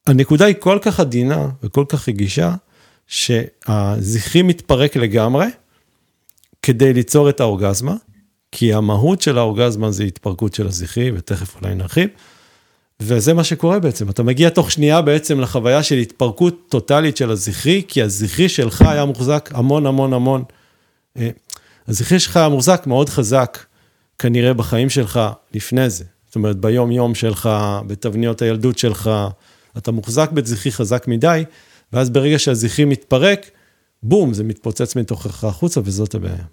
הנקודה 0.06 0.44
היא 0.44 0.54
כל 0.58 0.78
כך 0.82 1.00
עדינה 1.00 1.48
וכל 1.62 1.84
כך 1.88 2.08
רגישה, 2.08 2.54
שהזכרי 3.06 4.42
מתפרק 4.42 4.96
לגמרי 4.96 5.46
כדי 6.62 6.92
ליצור 6.92 7.28
את 7.28 7.40
האורגזמה, 7.40 7.94
כי 8.52 8.74
המהות 8.74 9.22
של 9.22 9.38
האורגזמה 9.38 9.90
זה 9.90 10.04
התפרקות 10.04 10.54
של 10.54 10.66
הזכרי, 10.66 11.10
ותכף 11.14 11.56
אולי 11.62 11.74
נרחיב. 11.74 12.08
וזה 13.00 13.34
מה 13.34 13.44
שקורה 13.44 13.78
בעצם, 13.78 14.10
אתה 14.10 14.22
מגיע 14.22 14.48
תוך 14.48 14.70
שנייה 14.70 15.02
בעצם 15.02 15.40
לחוויה 15.40 15.82
של 15.82 15.96
התפרקות 15.96 16.66
טוטאלית 16.68 17.16
של 17.16 17.30
הזכרי, 17.30 17.82
כי 17.88 18.02
הזכרי 18.02 18.48
שלך 18.48 18.82
היה 18.82 19.04
מוחזק 19.04 19.50
המון 19.54 19.86
המון 19.86 20.12
המון. 20.12 20.44
אה, 21.16 21.28
הזכרי 21.88 22.18
שלך 22.18 22.36
היה 22.36 22.48
מוחזק 22.48 22.82
מאוד 22.86 23.08
חזק, 23.08 23.58
כנראה 24.18 24.52
בחיים 24.54 24.90
שלך 24.90 25.20
לפני 25.54 25.90
זה. 25.90 26.04
זאת 26.26 26.34
אומרת, 26.34 26.56
ביום 26.56 26.90
יום 26.92 27.14
שלך, 27.14 27.50
בתבניות 27.86 28.42
הילדות 28.42 28.78
שלך, 28.78 29.10
אתה 29.78 29.92
מוחזק 29.92 30.30
בזכרי 30.30 30.72
חזק 30.72 31.08
מדי, 31.08 31.44
ואז 31.92 32.10
ברגע 32.10 32.38
שהזכרי 32.38 32.84
מתפרק, 32.84 33.50
בום, 34.02 34.34
זה 34.34 34.44
מתפוצץ 34.44 34.96
מתוכך 34.96 35.44
החוצה, 35.44 35.80
וזאת 35.84 36.14
הבעיה. 36.14 36.44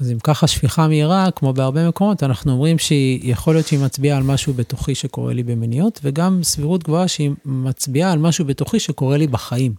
אז 0.00 0.10
אם 0.10 0.18
ככה 0.18 0.46
שפיכה 0.46 0.88
מהירה, 0.88 1.30
כמו 1.30 1.52
בהרבה 1.52 1.88
מקומות, 1.88 2.22
אנחנו 2.22 2.52
אומרים 2.52 2.78
שיכול 2.78 3.54
להיות 3.54 3.66
שהיא 3.66 3.80
מצביעה 3.80 4.16
על 4.16 4.22
משהו 4.22 4.54
בתוכי 4.54 4.94
שקורה 4.94 5.34
לי 5.34 5.42
במיניות, 5.42 6.00
וגם 6.02 6.42
סבירות 6.42 6.84
גבוהה 6.84 7.08
שהיא 7.08 7.30
מצביעה 7.44 8.12
על 8.12 8.18
משהו 8.18 8.44
בתוכי 8.44 8.80
שקורה 8.80 9.16
לי 9.16 9.26
בחיים. 9.26 9.74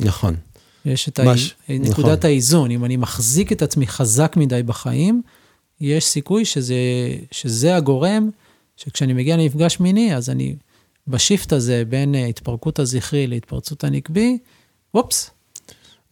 נכון. 0.00 0.36
יש 0.84 1.08
את 1.08 1.20
מש- 1.20 1.54
ה... 1.68 1.72
נכון. 1.72 1.90
נקודת 1.90 2.24
האיזון, 2.24 2.70
אם 2.70 2.84
אני 2.84 2.96
מחזיק 2.96 3.52
את 3.52 3.62
עצמי 3.62 3.86
חזק 3.86 4.36
מדי 4.36 4.62
בחיים, 4.62 5.22
יש 5.80 6.04
סיכוי 6.04 6.44
שזה, 6.44 6.74
שזה 7.30 7.76
הגורם, 7.76 8.30
שכשאני 8.76 9.12
מגיע 9.12 9.36
למפגש 9.36 9.80
מיני, 9.80 10.16
אז 10.16 10.30
אני 10.30 10.56
בשיפט 11.08 11.52
הזה 11.52 11.82
בין 11.88 12.14
אה, 12.14 12.26
התפרקות 12.26 12.78
הזכרי 12.78 13.26
להתפרצות 13.26 13.84
הנקבי, 13.84 14.38
וופס, 14.94 15.30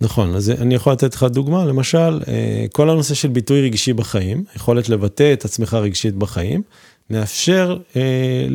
נכון, 0.00 0.34
אז 0.34 0.50
אני 0.50 0.74
יכול 0.74 0.92
לתת 0.92 1.14
לך 1.14 1.22
דוגמה, 1.22 1.64
למשל, 1.64 2.20
אה, 2.28 2.66
כל 2.72 2.90
הנושא 2.90 3.14
של 3.14 3.28
ביטוי 3.28 3.60
רגשי 3.62 3.92
בחיים, 3.92 4.44
יכולת 4.56 4.88
לבטא 4.88 5.32
את 5.32 5.44
עצמך 5.44 5.74
רגשית 5.74 6.14
בחיים, 6.14 6.62
מאפשר 7.10 7.76
אה, 7.96 8.46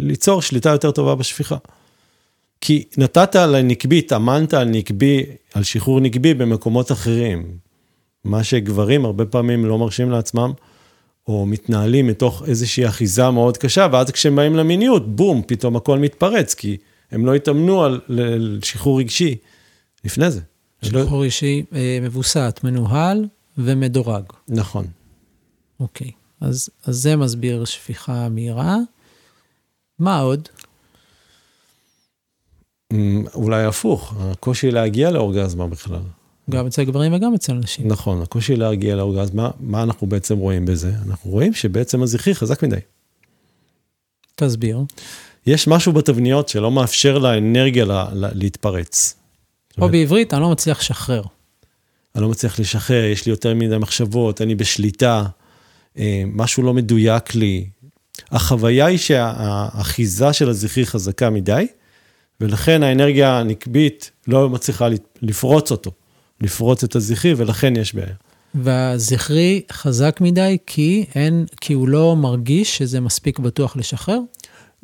ליצור 0.00 0.42
שליטה 0.42 0.70
יותר 0.70 0.90
טובה 0.90 1.14
בשפיכה. 1.14 1.56
כי 2.60 2.84
נתת 2.96 3.36
לנקבי, 3.36 3.98
התאמנת 3.98 4.54
על 4.54 4.68
נקבי, 4.68 5.24
על 5.54 5.62
שחרור 5.62 6.00
נקבי 6.00 6.34
במקומות 6.34 6.92
אחרים. 6.92 7.46
מה 8.24 8.44
שגברים 8.44 9.04
הרבה 9.04 9.24
פעמים 9.24 9.64
לא 9.64 9.78
מרשים 9.78 10.10
לעצמם, 10.10 10.52
או 11.28 11.46
מתנהלים 11.46 12.06
מתוך 12.06 12.42
איזושהי 12.46 12.86
אחיזה 12.86 13.30
מאוד 13.30 13.56
קשה, 13.56 13.86
ואז 13.92 14.10
כשהם 14.10 14.36
באים 14.36 14.56
למיניות, 14.56 15.16
בום, 15.16 15.42
פתאום 15.46 15.76
הכל 15.76 15.98
מתפרץ, 15.98 16.54
כי 16.54 16.76
הם 17.10 17.26
לא 17.26 17.34
התאמנו 17.34 17.84
על 17.84 18.00
ל- 18.08 18.58
שחרור 18.62 18.98
רגשי 19.00 19.36
לפני 20.04 20.30
זה. 20.30 20.40
לא- 20.82 21.04
שחרור 21.04 21.24
אישי 21.24 21.64
אה, 21.72 21.98
מבוסת, 22.02 22.60
מנוהל 22.64 23.26
ומדורג. 23.58 24.24
נכון. 24.48 24.86
אוקיי, 25.80 26.10
אז, 26.40 26.70
אז 26.84 26.96
זה 26.96 27.16
מסביר 27.16 27.64
שפיכה 27.64 28.28
מהירה. 28.28 28.76
מה 29.98 30.20
עוד? 30.20 30.48
אמ, 32.92 33.24
אולי 33.34 33.64
הפוך, 33.64 34.14
הקושי 34.18 34.70
להגיע 34.70 35.10
לאורגזמה 35.10 35.66
בכלל. 35.66 36.00
גם 36.50 36.66
אצל 36.66 36.84
גברים 36.84 37.14
וגם 37.14 37.34
אצל 37.34 37.52
נשים. 37.52 37.88
נכון, 37.88 38.22
הקושי 38.22 38.56
להגיע 38.56 38.96
לאורגזמה, 38.96 39.50
מה 39.60 39.82
אנחנו 39.82 40.06
בעצם 40.06 40.38
רואים 40.38 40.66
בזה? 40.66 40.92
אנחנו 41.06 41.30
רואים 41.30 41.54
שבעצם 41.54 42.02
הזכרי 42.02 42.34
חזק 42.34 42.62
מדי. 42.62 42.76
תסביר. 44.34 44.80
יש 45.46 45.68
משהו 45.68 45.92
בתבניות 45.92 46.48
שלא 46.48 46.70
מאפשר 46.70 47.18
לאנרגיה 47.18 47.84
לה, 47.84 48.08
לה, 48.12 48.28
להתפרץ. 48.32 49.14
אומרת, 49.78 49.92
בעברית, 49.92 50.34
אני 50.34 50.42
לא 50.42 50.50
מצליח 50.50 50.80
לשחרר. 50.80 51.22
אני 52.14 52.22
לא 52.22 52.28
מצליח 52.28 52.60
לשחרר, 52.60 53.04
יש 53.04 53.26
לי 53.26 53.30
יותר 53.30 53.54
מדי 53.54 53.78
מחשבות, 53.78 54.40
אני 54.40 54.54
בשליטה, 54.54 55.24
אה, 55.98 56.22
משהו 56.26 56.62
לא 56.62 56.74
מדויק 56.74 57.34
לי. 57.34 57.66
החוויה 58.30 58.86
היא 58.86 58.98
שהאחיזה 58.98 60.32
של 60.32 60.48
הזכרי 60.48 60.86
חזקה 60.86 61.30
מדי, 61.30 61.66
ולכן 62.40 62.82
האנרגיה 62.82 63.38
הנקבית 63.38 64.10
לא 64.26 64.48
מצליחה 64.48 64.88
לפרוץ 65.22 65.70
אותו, 65.70 65.90
לפרוץ 66.40 66.84
את 66.84 66.96
הזכרי, 66.96 67.34
ולכן 67.36 67.76
יש 67.76 67.94
בעיה. 67.94 68.14
והזכרי 68.54 69.62
חזק 69.72 70.18
מדי 70.20 70.58
כי 70.66 71.04
אין, 71.14 71.46
כי 71.60 71.72
הוא 71.72 71.88
לא 71.88 72.16
מרגיש 72.16 72.78
שזה 72.78 73.00
מספיק 73.00 73.38
בטוח 73.38 73.76
לשחרר? 73.76 74.18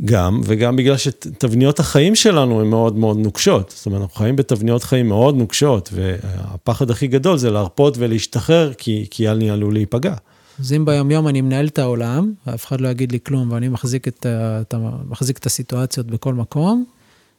גם, 0.04 0.40
וגם 0.44 0.76
בגלל 0.76 0.96
שתבניות 0.96 1.80
החיים 1.80 2.14
שלנו 2.14 2.60
הן 2.60 2.66
מאוד 2.66 2.96
מאוד 2.96 3.18
נוקשות. 3.18 3.72
זאת 3.76 3.86
אומרת, 3.86 4.00
אנחנו 4.00 4.16
חיים 4.16 4.36
בתבניות 4.36 4.84
חיים 4.84 5.08
מאוד 5.08 5.36
נוקשות, 5.36 5.90
והפחד 5.92 6.90
הכי 6.90 7.06
גדול 7.06 7.38
זה 7.38 7.50
להרפות 7.50 7.94
ולהשתחרר, 7.98 8.72
כי, 8.74 9.06
כי 9.10 9.28
אני 9.28 9.50
עלול 9.50 9.72
להיפגע. 9.72 10.14
אז 10.60 10.72
אם 10.72 10.84
ביומיום 10.84 11.28
אני 11.28 11.40
מנהל 11.40 11.66
את 11.66 11.78
העולם, 11.78 12.32
ואף 12.46 12.66
אחד 12.66 12.80
לא 12.80 12.88
יגיד 12.88 13.12
לי 13.12 13.18
כלום, 13.26 13.52
ואני 13.52 13.68
מחזיק 13.68 14.08
את, 14.08 14.26
את, 14.60 14.74
מחזיק 15.08 15.38
את 15.38 15.46
הסיטואציות 15.46 16.06
בכל 16.06 16.34
מקום, 16.34 16.84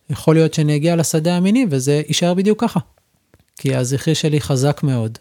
יכול 0.09 0.35
להיות 0.35 0.53
שאני 0.53 0.75
אגיע 0.75 0.95
לשדה 0.95 1.37
המיני 1.37 1.65
וזה 1.69 2.01
יישאר 2.07 2.33
בדיוק 2.33 2.61
ככה. 2.61 2.79
כי 3.57 3.75
הזכרי 3.75 4.15
שלי 4.15 4.41
חזק 4.41 4.81
מאוד. 4.83 5.17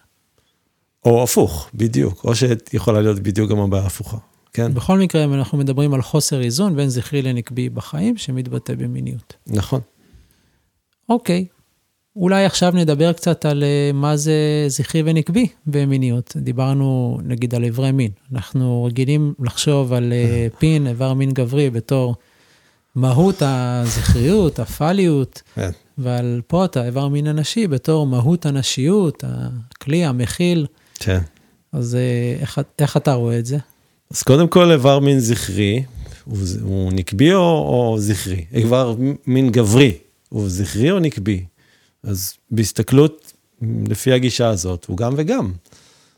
או 1.05 1.23
הפוך, 1.23 1.71
בדיוק, 1.75 2.25
או 2.25 2.33
שיכולה 2.35 3.01
להיות 3.01 3.21
בדיוק 3.21 3.51
גם 3.51 3.59
הבעיה 3.59 3.87
הפוכה. 3.87 4.17
כן. 4.55 4.75
בכל 4.75 4.99
מקרה, 4.99 5.25
אנחנו 5.25 5.59
מדברים 5.59 5.95
על 5.95 6.03
חוסר 6.03 6.43
איזון 6.43 6.77
בין 6.77 6.89
זכרי 6.89 7.23
לנקבי 7.23 7.69
בחיים, 7.69 8.17
שמתבטא 8.17 8.75
במיניות. 8.75 9.35
נכון. 9.47 9.81
אוקיי, 11.09 11.47
אולי 12.17 12.45
עכשיו 12.45 12.73
נדבר 12.77 13.13
קצת 13.13 13.45
על 13.45 13.65
אה, 13.65 13.91
מה 13.95 14.17
זה 14.17 14.65
זכרי 14.69 15.03
ונקבי 15.07 15.47
במיניות. 15.67 16.37
דיברנו 16.37 17.19
נגיד 17.25 17.55
על 17.55 17.65
אברי 17.65 17.93
מין. 17.93 18.11
אנחנו 18.33 18.85
רגילים 18.85 19.35
לחשוב 19.41 19.93
על 19.93 20.13
אה, 20.13 20.47
פין, 20.59 20.87
איבר 20.87 21.15
מין 21.15 21.33
גברי, 21.33 21.71
בתור 21.71 22.15
מהות 22.95 23.37
הזכריות, 23.41 24.59
הפליות, 24.59 25.43
כן. 25.55 25.71
ועל 25.99 26.41
פה 26.47 26.65
את 26.65 26.77
האיבר 26.77 27.09
מין 27.09 27.27
הנשי 27.27 27.67
בתור 27.67 28.07
מהות 28.07 28.47
הנשיות, 28.47 29.25
הכלי 29.27 30.05
המכיל. 30.05 30.67
כן. 30.95 31.21
אז 31.73 31.95
אה, 31.95 32.37
איך, 32.41 32.61
איך 32.79 32.97
אתה 32.97 33.13
רואה 33.13 33.39
את 33.39 33.47
זה? 33.47 33.59
אז 34.11 34.23
קודם 34.23 34.49
כל 34.49 34.73
איבר 34.73 34.99
מין 34.99 35.21
זכרי, 35.21 35.83
הוא, 36.25 36.39
הוא 36.63 36.93
נקבי 36.93 37.33
או, 37.33 37.41
או 37.41 37.97
זכרי? 37.99 38.45
איבר 38.53 38.97
מין 39.27 39.51
גברי, 39.51 39.93
הוא 40.29 40.49
זכרי 40.49 40.91
או 40.91 40.99
נקבי? 40.99 41.45
אז 42.03 42.35
בהסתכלות 42.51 43.33
לפי 43.89 44.13
הגישה 44.13 44.49
הזאת, 44.49 44.85
הוא 44.85 44.97
גם 44.97 45.15
וגם. 45.17 45.53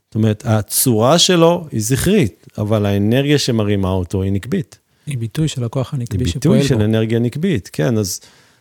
זאת 0.09 0.15
אומרת, 0.15 0.43
הצורה 0.47 1.19
שלו 1.19 1.67
היא 1.73 1.81
זכרית, 1.83 2.47
אבל 2.59 2.87
האנרגיה 2.87 3.39
שמרימה 3.39 3.89
אותו 3.89 4.23
היא 4.23 4.33
נקבית. 4.33 4.79
היא 5.07 5.19
ביטוי 5.19 5.49
של 5.49 5.65
הכוח 5.65 5.95
הנקבי 5.95 6.29
שפועל 6.29 6.43
בו. 6.45 6.53
היא 6.53 6.63
ביטוי 6.63 6.69
של 6.69 6.83
אנרגיה 6.83 7.19
נקבית, 7.19 7.71
כן, 7.73 7.99
אז 7.99 8.21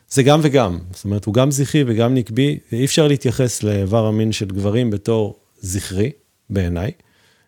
זה 0.09 0.23
גם 0.23 0.39
וגם. 0.43 0.79
זאת 0.93 1.05
אומרת, 1.05 1.25
הוא 1.25 1.33
גם 1.33 1.51
זכרי 1.51 1.83
וגם 1.87 2.13
נקבי, 2.13 2.57
ואי 2.71 2.85
אפשר 2.85 3.07
להתייחס 3.07 3.63
לאיבר 3.63 4.05
המין 4.05 4.31
של 4.31 4.45
גברים 4.45 4.89
בתור 4.89 5.35
זכרי, 5.61 6.11
בעיניי, 6.49 6.91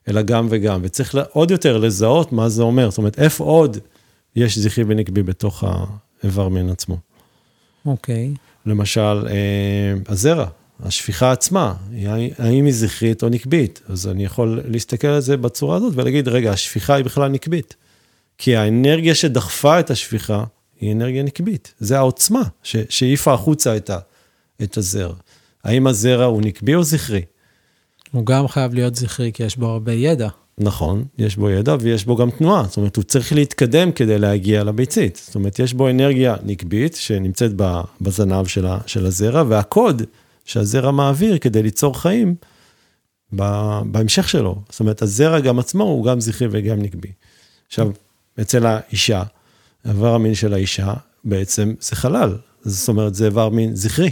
אלא 0.07 0.21
גם 0.21 0.47
וגם, 0.49 0.79
וצריך 0.83 1.17
עוד 1.31 1.51
יותר 1.51 1.77
לזהות 1.77 2.31
מה 2.31 2.49
זה 2.49 2.63
אומר, 2.63 2.89
זאת 2.89 2.97
אומרת, 2.97 3.19
איפה 3.19 3.43
עוד 3.43 3.77
יש 4.35 4.57
זכרי 4.57 4.83
ונקבי 4.87 5.23
בתוך 5.23 5.63
האיבר 6.23 6.49
מין 6.49 6.69
עצמו. 6.69 6.97
אוקיי. 7.85 8.33
Okay. 8.33 8.37
למשל, 8.65 9.27
אה, 9.27 9.93
הזרע, 10.07 10.45
השפיכה 10.83 11.31
עצמה, 11.31 11.73
האם 12.37 12.65
היא 12.65 12.73
זכרית 12.73 13.23
או 13.23 13.29
נקבית? 13.29 13.81
אז 13.89 14.07
אני 14.07 14.25
יכול 14.25 14.61
להסתכל 14.65 15.07
על 15.07 15.21
זה 15.21 15.37
בצורה 15.37 15.77
הזאת 15.77 15.93
ולהגיד, 15.95 16.27
רגע, 16.27 16.51
השפיכה 16.51 16.95
היא 16.95 17.05
בכלל 17.05 17.27
נקבית. 17.29 17.75
כי 18.37 18.55
האנרגיה 18.55 19.15
שדחפה 19.15 19.79
את 19.79 19.91
השפיכה 19.91 20.43
היא 20.79 20.91
אנרגיה 20.91 21.23
נקבית. 21.23 21.73
זה 21.79 21.97
העוצמה 21.97 22.41
שהעיפה 22.63 23.33
החוצה 23.33 23.77
את, 23.77 23.89
ה, 23.89 23.99
את 24.63 24.77
הזרע. 24.77 25.15
האם 25.63 25.87
הזרע 25.87 26.25
הוא 26.25 26.41
נקבי 26.41 26.75
או 26.75 26.83
זכרי? 26.83 27.21
הוא 28.17 28.25
גם 28.25 28.47
חייב 28.47 28.74
להיות 28.74 28.95
זכרי, 28.95 29.31
כי 29.33 29.43
יש 29.43 29.57
בו 29.57 29.65
הרבה 29.65 29.93
ידע. 29.93 30.27
נכון, 30.58 31.06
יש 31.17 31.36
בו 31.36 31.49
ידע 31.49 31.75
ויש 31.80 32.06
בו 32.06 32.15
גם 32.15 32.32
תנועה. 32.32 32.63
זאת 32.63 32.77
אומרת, 32.77 32.95
הוא 32.95 33.03
צריך 33.03 33.34
להתקדם 33.34 33.91
כדי 33.91 34.19
להגיע 34.19 34.63
לביצית. 34.63 35.21
זאת 35.25 35.36
אומרת, 35.36 35.60
יש 35.60 35.73
בו 35.73 35.89
אנרגיה 35.89 36.36
נקבית 36.43 36.95
שנמצאת 36.95 37.51
בזנב 38.01 38.47
של 38.86 39.06
הזרע, 39.06 39.43
והקוד 39.47 40.01
שהזרע 40.45 40.91
מעביר 40.91 41.38
כדי 41.38 41.63
ליצור 41.63 42.01
חיים 42.01 42.36
בהמשך 43.86 44.30
שלו. 44.30 44.62
זאת 44.69 44.80
אומרת, 44.80 45.01
הזרע 45.01 45.39
גם 45.39 45.60
עצמו 45.60 45.84
הוא 45.84 46.06
גם 46.06 46.19
זכרי 46.19 46.47
וגם 46.51 46.82
נקבי. 46.82 47.12
עכשיו, 47.67 47.91
אצל 48.41 48.65
האישה, 48.65 49.23
איבר 49.86 50.13
המין 50.13 50.36
של 50.36 50.53
האישה 50.53 50.93
בעצם 51.23 51.73
זה 51.80 51.95
חלל. 51.95 52.38
זאת 52.62 52.89
אומרת, 52.89 53.15
זה 53.15 53.25
איבר 53.25 53.49
מין 53.49 53.75
זכרי. 53.75 54.12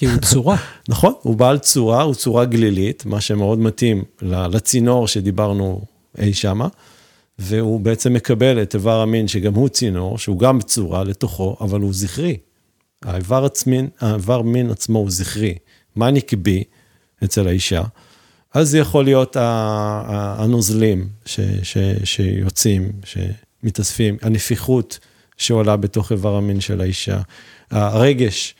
כי 0.00 0.06
הוא 0.06 0.16
צורה. 0.20 0.56
נכון, 0.88 1.12
הוא 1.22 1.36
בעל 1.36 1.58
צורה, 1.58 2.02
הוא 2.02 2.14
צורה 2.14 2.44
גלילית, 2.44 3.06
מה 3.06 3.20
שמאוד 3.20 3.58
מתאים 3.58 4.04
לצינור 4.22 5.08
שדיברנו 5.08 5.84
אי 6.18 6.34
שמה, 6.34 6.68
והוא 7.38 7.80
בעצם 7.80 8.12
מקבל 8.12 8.62
את 8.62 8.74
איבר 8.74 9.00
המין 9.00 9.28
שגם 9.28 9.54
הוא 9.54 9.68
צינור, 9.68 10.18
שהוא 10.18 10.38
גם 10.38 10.60
צורה 10.60 11.04
לתוכו, 11.04 11.56
אבל 11.60 11.80
הוא 11.80 11.92
זכרי. 11.92 12.36
האיבר, 13.04 13.44
עצמין, 13.44 13.88
האיבר 14.00 14.42
מין 14.42 14.70
עצמו 14.70 14.98
הוא 14.98 15.10
זכרי. 15.10 15.54
מה 15.96 16.10
נקבי 16.10 16.64
אצל 17.24 17.48
האישה? 17.48 17.82
אז 18.54 18.70
זה 18.70 18.78
יכול 18.78 19.04
להיות 19.04 19.36
הנוזלים 19.40 21.08
ש, 21.24 21.40
ש, 21.62 21.78
שיוצאים, 22.04 22.92
שמתאספים, 23.04 24.16
הנפיחות 24.22 24.98
שעולה 25.36 25.76
בתוך 25.76 26.12
איבר 26.12 26.36
המין 26.36 26.60
של 26.60 26.80
האישה, 26.80 27.20
הרגש 27.70 28.54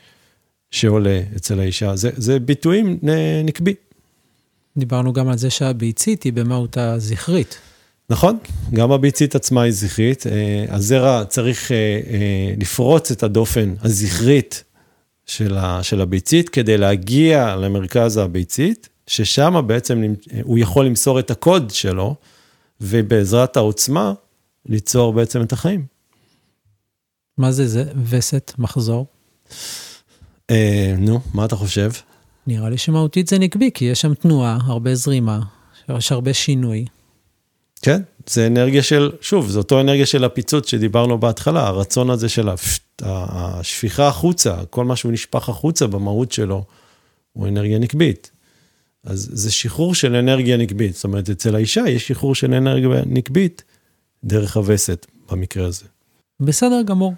שעולה 0.71 1.21
אצל 1.35 1.59
האישה, 1.59 1.95
זה, 1.95 2.09
זה 2.17 2.39
ביטויים 2.39 2.99
נקבי. 3.43 3.73
דיברנו 4.77 5.13
גם 5.13 5.27
על 5.27 5.37
זה 5.37 5.49
שהביצית 5.49 6.23
היא 6.23 6.33
במהותה 6.33 6.99
זכרית. 6.99 7.57
נכון, 8.09 8.37
גם 8.73 8.91
הביצית 8.91 9.35
עצמה 9.35 9.61
היא 9.61 9.71
זכרית. 9.73 10.27
אה, 10.27 10.65
הזרע 10.69 11.25
צריך 11.25 11.71
אה, 11.71 11.77
אה, 11.77 12.53
לפרוץ 12.57 13.11
את 13.11 13.23
הדופן 13.23 13.73
הזכרית 13.81 14.63
של 15.25 16.01
הביצית 16.01 16.49
כדי 16.49 16.77
להגיע 16.77 17.55
למרכז 17.55 18.17
הביצית, 18.17 18.89
ששם 19.07 19.61
בעצם 19.67 20.03
הוא 20.43 20.57
יכול 20.57 20.85
למסור 20.85 21.19
את 21.19 21.31
הקוד 21.31 21.69
שלו, 21.69 22.15
ובעזרת 22.81 23.57
העוצמה, 23.57 24.13
ליצור 24.65 25.13
בעצם 25.13 25.41
את 25.41 25.53
החיים. 25.53 25.85
מה 27.37 27.51
זה 27.51 27.67
זה? 27.67 27.83
וסת, 28.09 28.51
מחזור? 28.57 29.05
אה, 30.51 30.95
נו, 30.97 31.19
מה 31.33 31.45
אתה 31.45 31.55
חושב? 31.55 31.91
נראה 32.47 32.69
לי 32.69 32.77
שמהותית 32.77 33.27
זה 33.27 33.39
נקבי, 33.39 33.69
כי 33.73 33.85
יש 33.85 34.01
שם 34.01 34.13
תנועה, 34.13 34.57
הרבה 34.61 34.95
זרימה, 34.95 35.39
יש 35.89 36.11
הרבה 36.11 36.33
שינוי. 36.33 36.85
כן, 37.81 38.01
זה 38.29 38.47
אנרגיה 38.47 38.83
של, 38.83 39.11
שוב, 39.21 39.49
זו 39.49 39.59
אותו 39.59 39.81
אנרגיה 39.81 40.05
של 40.05 40.23
הפיצוץ 40.23 40.69
שדיברנו 40.69 41.17
בהתחלה, 41.17 41.67
הרצון 41.67 42.09
הזה 42.09 42.29
של 42.29 42.49
השפיכה 43.01 44.07
החוצה, 44.07 44.55
כל 44.69 44.85
מה 44.85 44.95
שהוא 44.95 45.11
נשפך 45.11 45.49
החוצה 45.49 45.87
במהות 45.87 46.31
שלו, 46.31 46.63
הוא 47.33 47.47
אנרגיה 47.47 47.79
נקבית. 47.79 48.31
אז 49.03 49.29
זה 49.33 49.51
שחרור 49.51 49.95
של 49.95 50.15
אנרגיה 50.15 50.57
נקבית. 50.57 50.95
זאת 50.95 51.03
אומרת, 51.03 51.29
אצל 51.29 51.55
האישה 51.55 51.81
יש 51.87 52.07
שחרור 52.07 52.35
של 52.35 52.53
אנרגיה 52.53 52.89
נקבית 53.05 53.63
דרך 54.23 54.57
הווסת, 54.57 55.05
במקרה 55.31 55.67
הזה. 55.67 55.85
בסדר 56.39 56.81
גמור. 56.85 57.13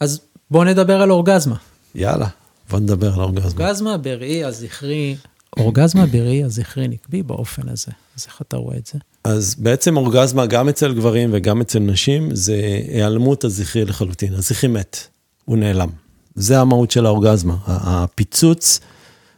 אז 0.00 0.20
בואו 0.50 0.64
נדבר 0.64 1.02
על 1.02 1.10
אורגזמה. 1.10 1.56
יאללה, 1.94 2.28
בוא 2.70 2.80
נדבר 2.80 3.14
על 3.14 3.20
אורגזמה. 3.20 3.64
אורגזמה 3.64 3.96
בראי 3.96 4.44
הזכרי, 4.44 5.16
אורגזמה 5.58 6.06
בראי 6.06 6.44
הזכרי 6.44 6.88
נקבי 6.88 7.22
באופן 7.22 7.68
הזה. 7.68 7.92
אז 8.16 8.26
איך 8.26 8.42
אתה 8.42 8.56
רואה 8.56 8.76
את 8.76 8.86
זה? 8.86 8.98
אז 9.24 9.54
בעצם 9.58 9.96
אורגזמה 9.96 10.46
גם 10.46 10.68
אצל 10.68 10.94
גברים 10.94 11.30
וגם 11.32 11.60
אצל 11.60 11.78
נשים 11.78 12.34
זה 12.34 12.80
היעלמות 12.88 13.44
הזכרי 13.44 13.84
לחלוטין. 13.84 14.34
הזכרי 14.34 14.70
מת, 14.70 14.96
הוא 15.44 15.56
נעלם. 15.56 15.88
זה 16.34 16.60
המהות 16.60 16.90
של 16.90 17.06
האורגזמה. 17.06 17.56
הפיצוץ 17.66 18.80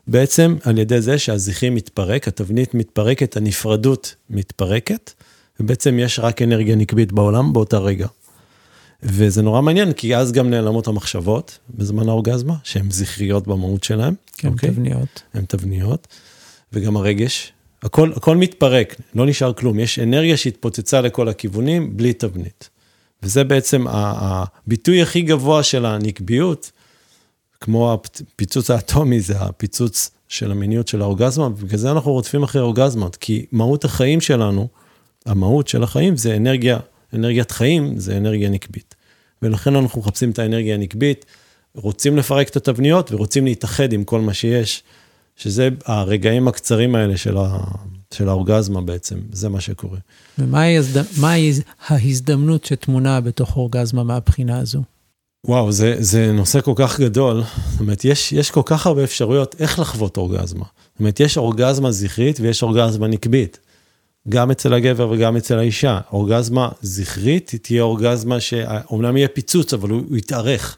בעצם 0.07 0.57
על 0.63 0.79
ידי 0.79 1.01
זה 1.01 1.19
שהזכרי 1.19 1.71
מתפרק, 1.71 2.29
התבנית 2.29 2.75
מתפרקת, 2.75 3.37
הנפרדות 3.37 4.15
מתפרקת, 4.31 5.13
ובעצם 5.61 5.99
יש 5.99 6.19
רק 6.19 6.43
אנרגיה 6.43 6.77
נקבית 6.77 7.13
בעולם 7.13 7.53
באותה 7.53 7.79
רגע. 7.79 8.07
וזה 9.03 9.43
נורא 9.43 9.61
מעניין, 9.63 9.93
כי 9.93 10.17
אז 10.17 10.33
גם 10.33 10.51
נעלמות 10.51 10.87
המחשבות 10.87 11.59
בזמן 11.71 12.09
האורגזמה, 12.09 12.55
שהן 12.65 12.91
זכריות 12.91 13.47
במהות 13.47 13.85
שלהן. 13.85 14.15
כן, 14.37 14.49
אוקיי? 14.49 14.71
תבניות. 14.71 15.23
הן 15.35 15.45
תבניות, 15.45 16.07
וגם 16.73 16.97
הרגש. 16.97 17.53
הכל, 17.83 18.13
הכל 18.17 18.37
מתפרק, 18.37 19.01
לא 19.15 19.27
נשאר 19.27 19.53
כלום. 19.53 19.79
יש 19.79 19.99
אנרגיה 19.99 20.37
שהתפוצצה 20.37 21.01
לכל 21.01 21.29
הכיוונים 21.29 21.97
בלי 21.97 22.13
תבנית. 22.13 22.71
וזה 23.23 23.45
בעצם 23.45 23.85
הביטוי 23.89 25.03
הכי 25.03 25.23
גבוה 25.23 25.63
של 25.63 25.87
הנקביות, 25.87 26.71
כמו 27.61 27.93
הפיצוץ 27.93 28.71
האטומי, 28.71 29.21
זה 29.21 29.39
הפיצוץ 29.39 30.11
של 30.29 30.51
המיניות 30.51 30.89
של 30.89 31.03
האורגזמה, 31.03 31.47
ובגלל 31.47 31.79
זה 31.79 31.91
אנחנו 31.91 32.13
רודפים 32.13 32.43
אחרי 32.43 32.63
אורגזמות, 32.63 33.17
כי 33.17 33.47
מהות 33.53 33.85
החיים 33.85 34.21
שלנו, 34.21 34.69
המהות 35.27 35.69
של 35.69 35.83
החיים 35.83 36.17
זה 36.17 36.37
אנרגיה 36.37 36.79
אנרגיית 37.15 37.51
חיים 37.51 37.99
זה 37.99 38.17
אנרגיה 38.17 38.49
נקבית. 38.49 38.95
ולכן 39.43 39.77
אנחנו 39.77 40.01
מחפשים 40.01 40.31
את 40.31 40.39
האנרגיה 40.39 40.75
הנקבית, 40.75 41.25
רוצים 41.75 42.17
לפרק 42.17 42.49
את 42.49 42.57
התבניות 42.57 43.13
ורוצים 43.13 43.45
להתאחד 43.45 43.93
עם 43.93 44.05
כל 44.05 44.21
מה 44.21 44.35
שיש, 44.35 44.83
שזה 45.37 45.69
הרגעים 45.85 46.49
הקצרים 46.49 46.95
האלה 46.95 47.17
של, 47.17 47.37
ה, 47.37 47.59
של 48.15 48.29
האורגזמה 48.29 48.81
בעצם, 48.81 49.19
זה 49.33 49.49
מה 49.49 49.61
שקורה. 49.61 49.99
ומהי 50.39 51.53
ההזדמנות 51.89 52.65
שטמונה 52.65 53.21
בתוך 53.21 53.57
אורגזמה 53.57 54.05
מהבחינה 54.05 54.59
הזו? 54.59 54.83
וואו, 55.47 55.73
זה, 55.73 55.95
זה 55.99 56.33
נושא 56.33 56.61
כל 56.61 56.73
כך 56.77 57.01
גדול. 57.01 57.43
זאת 57.71 57.81
אומרת, 57.81 58.05
יש, 58.05 58.33
יש 58.33 58.51
כל 58.51 58.63
כך 58.65 58.87
הרבה 58.87 59.05
אפשרויות 59.05 59.57
איך 59.59 59.79
לחוות 59.79 60.17
אורגזמה. 60.17 60.65
זאת 60.93 61.01
אומרת, 61.01 61.21
יש 61.21 61.37
אורגזמה 61.37 61.93
זכרית 61.93 62.41
ויש 62.41 62.63
אורגזמה 62.63 63.07
נקבית. 63.07 63.59
גם 64.29 64.51
אצל 64.51 64.75
הגבר 64.75 65.11
וגם 65.11 65.37
אצל 65.37 65.59
האישה. 65.59 66.01
אורגזמה 66.13 66.69
זכרית 66.83 67.51
היא 67.51 67.61
תהיה 67.61 67.83
אורגזמה 67.83 68.41
שאומנם 68.41 69.17
יהיה 69.17 69.29
פיצוץ, 69.29 69.75
אבל 69.75 69.91
הוא, 69.91 70.03
הוא 70.09 70.17
יתארך. 70.17 70.77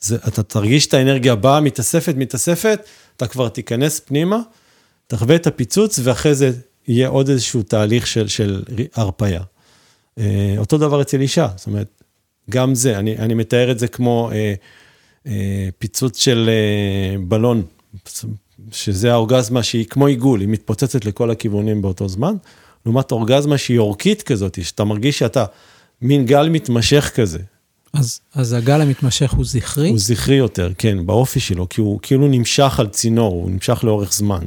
זה, 0.00 0.16
אתה 0.28 0.42
תרגיש 0.42 0.86
את 0.86 0.94
האנרגיה 0.94 1.32
הבאה, 1.32 1.60
מתאספת, 1.60 2.14
מתאספת, 2.16 2.80
אתה 3.16 3.26
כבר 3.26 3.48
תיכנס 3.48 4.00
פנימה, 4.00 4.40
תחווה 5.06 5.36
את 5.36 5.46
הפיצוץ, 5.46 6.00
ואחרי 6.02 6.34
זה 6.34 6.50
יהיה 6.88 7.08
עוד 7.08 7.28
איזשהו 7.28 7.62
תהליך 7.62 8.06
של, 8.06 8.28
של 8.28 8.62
הרפייה. 8.94 9.42
אה, 10.18 10.54
אותו 10.58 10.78
דבר 10.78 11.02
אצל 11.02 11.20
אישה, 11.20 11.48
זאת 11.56 11.66
אומרת, 11.66 12.02
גם 12.50 12.74
זה, 12.74 12.98
אני, 12.98 13.18
אני 13.18 13.34
מתאר 13.34 13.70
את 13.70 13.78
זה 13.78 13.88
כמו 13.88 14.30
אה, 14.32 14.54
אה, 15.26 15.68
פיצוץ 15.78 16.18
של 16.18 16.50
אה, 16.52 17.18
בלון, 17.28 17.62
שזה 18.72 19.12
האורגזמה 19.12 19.62
שהיא 19.62 19.86
כמו 19.86 20.06
עיגול, 20.06 20.40
היא 20.40 20.48
מתפוצצת 20.48 21.04
לכל 21.04 21.30
הכיוונים 21.30 21.82
באותו 21.82 22.08
זמן, 22.08 22.34
לעומת 22.86 23.12
אורגזמה 23.12 23.58
שהיא 23.58 23.78
אורכית 23.78 24.22
כזאת, 24.22 24.58
שאתה 24.62 24.84
מרגיש 24.84 25.18
שאתה 25.18 25.44
מין 26.02 26.26
גל 26.26 26.48
מתמשך 26.48 27.10
כזה. 27.14 27.38
אז, 27.92 28.20
אז 28.34 28.52
הגל 28.52 28.80
המתמשך 28.80 29.32
הוא 29.32 29.44
זכרי? 29.44 29.88
הוא 29.88 29.98
זכרי 29.98 30.34
יותר, 30.34 30.72
כן, 30.78 31.06
באופי 31.06 31.40
שלו, 31.40 31.68
כי 31.68 31.80
הוא 31.80 31.98
כאילו 32.02 32.28
נמשך 32.28 32.80
על 32.80 32.88
צינור, 32.88 33.32
הוא 33.32 33.50
נמשך 33.50 33.84
לאורך 33.84 34.12
זמן. 34.12 34.44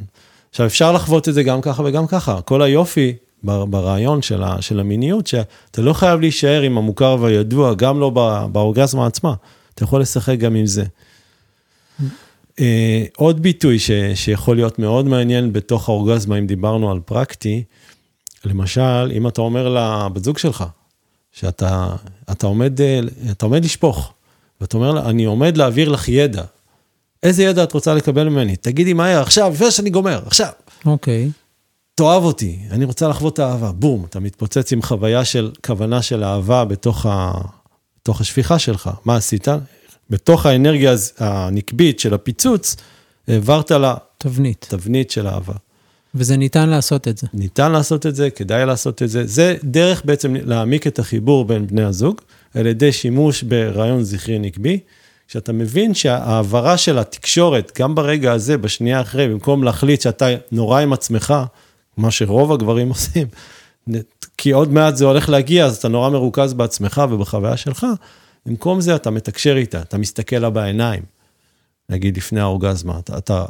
עכשיו, 0.49 0.65
אפשר 0.65 0.91
לחוות 0.91 1.29
את 1.29 1.33
זה 1.33 1.43
גם 1.43 1.61
ככה 1.61 1.83
וגם 1.85 2.07
ככה. 2.07 2.41
כל 2.41 2.61
היופי 2.61 3.13
ברעיון 3.43 4.21
של, 4.21 4.43
ה, 4.43 4.61
של 4.61 4.79
המיניות, 4.79 5.27
שאתה 5.27 5.81
לא 5.81 5.93
חייב 5.93 6.19
להישאר 6.19 6.61
עם 6.61 6.77
המוכר 6.77 7.17
והידוע, 7.19 7.73
גם 7.73 7.99
לא 7.99 8.09
באורגזמה 8.51 9.07
עצמה. 9.07 9.33
אתה 9.73 9.83
יכול 9.83 10.01
לשחק 10.01 10.37
גם 10.37 10.55
עם 10.55 10.65
זה. 10.65 10.83
Uh, 12.01 12.61
עוד 13.17 13.41
ביטוי 13.41 13.79
ש, 13.79 13.91
שיכול 14.15 14.55
להיות 14.55 14.79
מאוד 14.79 15.05
מעניין 15.05 15.53
בתוך 15.53 15.89
האורגזמה, 15.89 16.37
אם 16.37 16.47
דיברנו 16.47 16.91
על 16.91 16.99
פרקטי, 17.05 17.63
למשל, 18.45 19.11
אם 19.11 19.27
אתה 19.27 19.41
אומר 19.41 19.69
לבת 19.69 20.23
זוג 20.23 20.37
שלך, 20.37 20.65
שאתה 21.31 21.95
אתה 22.31 22.47
עומד, 22.47 22.81
אה, 22.81 22.99
אתה 23.31 23.45
עומד 23.45 23.65
לשפוך, 23.65 24.13
ואתה 24.61 24.77
אומר 24.77 24.91
לה, 24.91 25.09
אני 25.09 25.25
עומד 25.25 25.57
להעביר 25.57 25.89
לך 25.89 26.09
ידע. 26.09 26.43
איזה 27.23 27.43
ידע 27.43 27.63
את 27.63 27.73
רוצה 27.73 27.93
לקבל 27.93 28.29
ממני? 28.29 28.55
תגידי 28.55 28.93
מהר, 28.93 29.21
עכשיו, 29.21 29.51
לפני 29.53 29.71
שאני 29.71 29.89
גומר, 29.89 30.21
עכשיו. 30.25 30.51
אוקיי. 30.85 31.29
Okay. 31.29 31.49
תאהב 31.95 32.23
אותי, 32.23 32.59
אני 32.71 32.85
רוצה 32.85 33.07
לחוות 33.07 33.39
אהבה. 33.39 33.71
בום, 33.71 34.05
אתה 34.05 34.19
מתפוצץ 34.19 34.73
עם 34.73 34.81
חוויה 34.81 35.25
של, 35.25 35.51
כוונה 35.65 36.01
של 36.01 36.23
אהבה 36.23 36.65
בתוך, 36.65 37.05
ה, 37.05 37.31
בתוך 38.01 38.21
השפיכה 38.21 38.59
שלך. 38.59 38.89
מה 39.05 39.15
עשית? 39.15 39.47
בתוך 40.09 40.45
האנרגיה 40.45 40.95
הנקבית 41.17 41.99
של 41.99 42.13
הפיצוץ, 42.13 42.75
העברת 43.27 43.71
לה... 43.71 43.95
תבנית. 44.17 44.65
תבנית 44.69 45.11
של 45.11 45.27
אהבה. 45.27 45.53
וזה 46.15 46.37
ניתן 46.37 46.69
לעשות 46.69 47.07
את 47.07 47.17
זה. 47.17 47.27
ניתן 47.33 47.71
לעשות 47.71 48.05
את 48.05 48.15
זה, 48.15 48.29
כדאי 48.29 48.65
לעשות 48.65 49.03
את 49.03 49.09
זה. 49.09 49.27
זה 49.27 49.55
דרך 49.63 50.05
בעצם 50.05 50.35
להעמיק 50.35 50.87
את 50.87 50.99
החיבור 50.99 51.45
בין 51.45 51.67
בני 51.67 51.83
הזוג, 51.83 52.21
על 52.53 52.65
ידי 52.65 52.91
שימוש 52.91 53.43
ברעיון 53.43 54.03
זכרי 54.03 54.39
נקבי. 54.39 54.79
כשאתה 55.27 55.53
מבין 55.53 55.93
שההעברה 55.93 56.77
של 56.77 56.97
התקשורת, 56.97 57.71
גם 57.79 57.95
ברגע 57.95 58.31
הזה, 58.31 58.57
בשנייה 58.57 59.01
אחרי, 59.01 59.27
במקום 59.27 59.63
להחליט 59.63 60.01
שאתה 60.01 60.27
נורא 60.51 60.81
עם 60.81 60.93
עצמך, 60.93 61.33
מה 61.97 62.11
שרוב 62.11 62.51
הגברים 62.51 62.89
עושים, 62.95 63.27
כי 64.37 64.51
עוד 64.51 64.73
מעט 64.73 64.95
זה 64.95 65.05
הולך 65.05 65.29
להגיע, 65.29 65.65
אז 65.65 65.77
אתה 65.77 65.87
נורא 65.87 66.09
מרוכז 66.09 66.53
בעצמך 66.53 67.01
ובחוויה 67.09 67.57
שלך, 67.57 67.85
במקום 68.45 68.81
זה 68.81 68.95
אתה 68.95 69.09
מתקשר 69.09 69.57
איתה, 69.57 69.81
אתה 69.81 69.97
מסתכל 69.97 70.35
לה 70.35 70.49
בעיניים, 70.49 71.03
נגיד 71.89 72.17
לפני 72.17 72.39
האורגזמה, 72.39 72.99
אתה, 72.99 73.17
אתה 73.17 73.45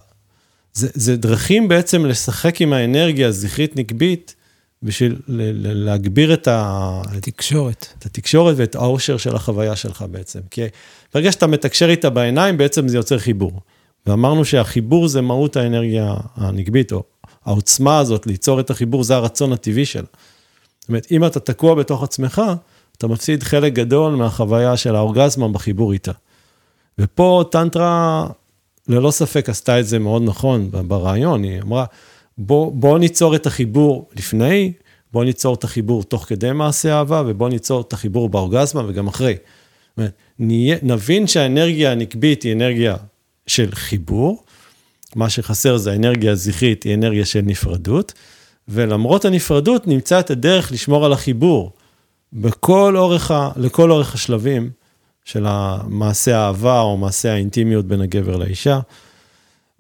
זה, 0.73 0.87
זה 0.93 1.17
דרכים 1.17 1.67
בעצם 1.67 2.05
לשחק 2.05 2.61
עם 2.61 2.73
האנרגיה 2.73 3.27
הזכרית 3.27 3.75
נקבית, 3.75 4.35
בשביל 4.83 5.15
להגביר 5.27 6.33
את 6.33 6.47
ה... 6.47 7.01
התקשורת. 7.17 7.87
את 7.99 8.05
התקשורת 8.05 8.55
ואת 8.57 8.75
העושר 8.75 9.17
של 9.17 9.35
החוויה 9.35 9.75
שלך 9.75 10.05
בעצם. 10.11 10.39
כי 10.51 10.61
ברגע 11.13 11.31
שאתה 11.31 11.47
מתקשר 11.47 11.89
איתה 11.89 12.09
בעיניים, 12.09 12.57
בעצם 12.57 12.87
זה 12.87 12.97
יוצר 12.97 13.19
חיבור. 13.19 13.61
ואמרנו 14.05 14.45
שהחיבור 14.45 15.07
זה 15.07 15.21
מהות 15.21 15.55
האנרגיה 15.55 16.13
הנקבית, 16.35 16.91
או 16.91 17.03
העוצמה 17.45 17.99
הזאת 17.99 18.27
ליצור 18.27 18.59
את 18.59 18.69
החיבור, 18.69 19.03
זה 19.03 19.15
הרצון 19.15 19.53
הטבעי 19.53 19.85
שלה. 19.85 20.03
זאת 20.79 20.89
אומרת, 20.89 21.07
אם 21.11 21.25
אתה 21.25 21.39
תקוע 21.39 21.75
בתוך 21.75 22.03
עצמך, 22.03 22.41
אתה 22.97 23.07
מפסיד 23.07 23.43
חלק 23.43 23.73
גדול 23.73 24.15
מהחוויה 24.15 24.77
של 24.77 24.95
האורגזמה 24.95 25.47
בחיבור 25.47 25.93
איתה. 25.93 26.11
ופה 26.99 27.43
טנטרה 27.51 28.27
ללא 28.89 29.11
ספק 29.11 29.49
עשתה 29.49 29.79
את 29.79 29.87
זה 29.87 29.99
מאוד 29.99 30.21
נכון 30.25 30.71
ברעיון, 30.71 31.43
היא 31.43 31.61
אמרה, 31.61 31.85
בוא, 32.37 32.71
בוא 32.71 32.99
ניצור 32.99 33.35
את 33.35 33.45
החיבור 33.45 34.09
לפני, 34.15 34.73
בוא 35.11 35.23
ניצור 35.23 35.55
את 35.55 35.63
החיבור 35.63 36.03
תוך 36.03 36.25
כדי 36.27 36.51
מעשה 36.51 36.97
אהבה, 36.97 37.23
ובוא 37.27 37.49
ניצור 37.49 37.81
את 37.81 37.93
החיבור 37.93 38.29
באורגזמה 38.29 38.83
וגם 38.87 39.07
אחרי. 39.07 39.35
נהיה, 40.39 40.77
נבין 40.81 41.27
שהאנרגיה 41.27 41.91
הנקבית 41.91 42.43
היא 42.43 42.53
אנרגיה 42.53 42.95
של 43.47 43.69
חיבור, 43.71 44.43
מה 45.15 45.29
שחסר 45.29 45.77
זה 45.77 45.91
האנרגיה 45.91 46.31
הזכרית, 46.31 46.83
היא 46.83 46.93
אנרגיה 46.93 47.25
של 47.25 47.41
נפרדות, 47.41 48.13
ולמרות 48.67 49.25
הנפרדות 49.25 49.87
נמצא 49.87 50.19
את 50.19 50.31
הדרך 50.31 50.71
לשמור 50.71 51.05
על 51.05 51.13
החיבור 51.13 51.71
בכל 52.33 52.97
אורך, 52.97 53.31
ה, 53.31 53.49
לכל 53.55 53.91
אורך 53.91 54.13
השלבים 54.13 54.69
של 55.31 55.45
המעשה 55.47 56.37
האהבה 56.37 56.81
או 56.81 56.97
מעשה 56.97 57.33
האינטימיות 57.33 57.85
בין 57.85 58.01
הגבר 58.01 58.37
לאישה. 58.37 58.79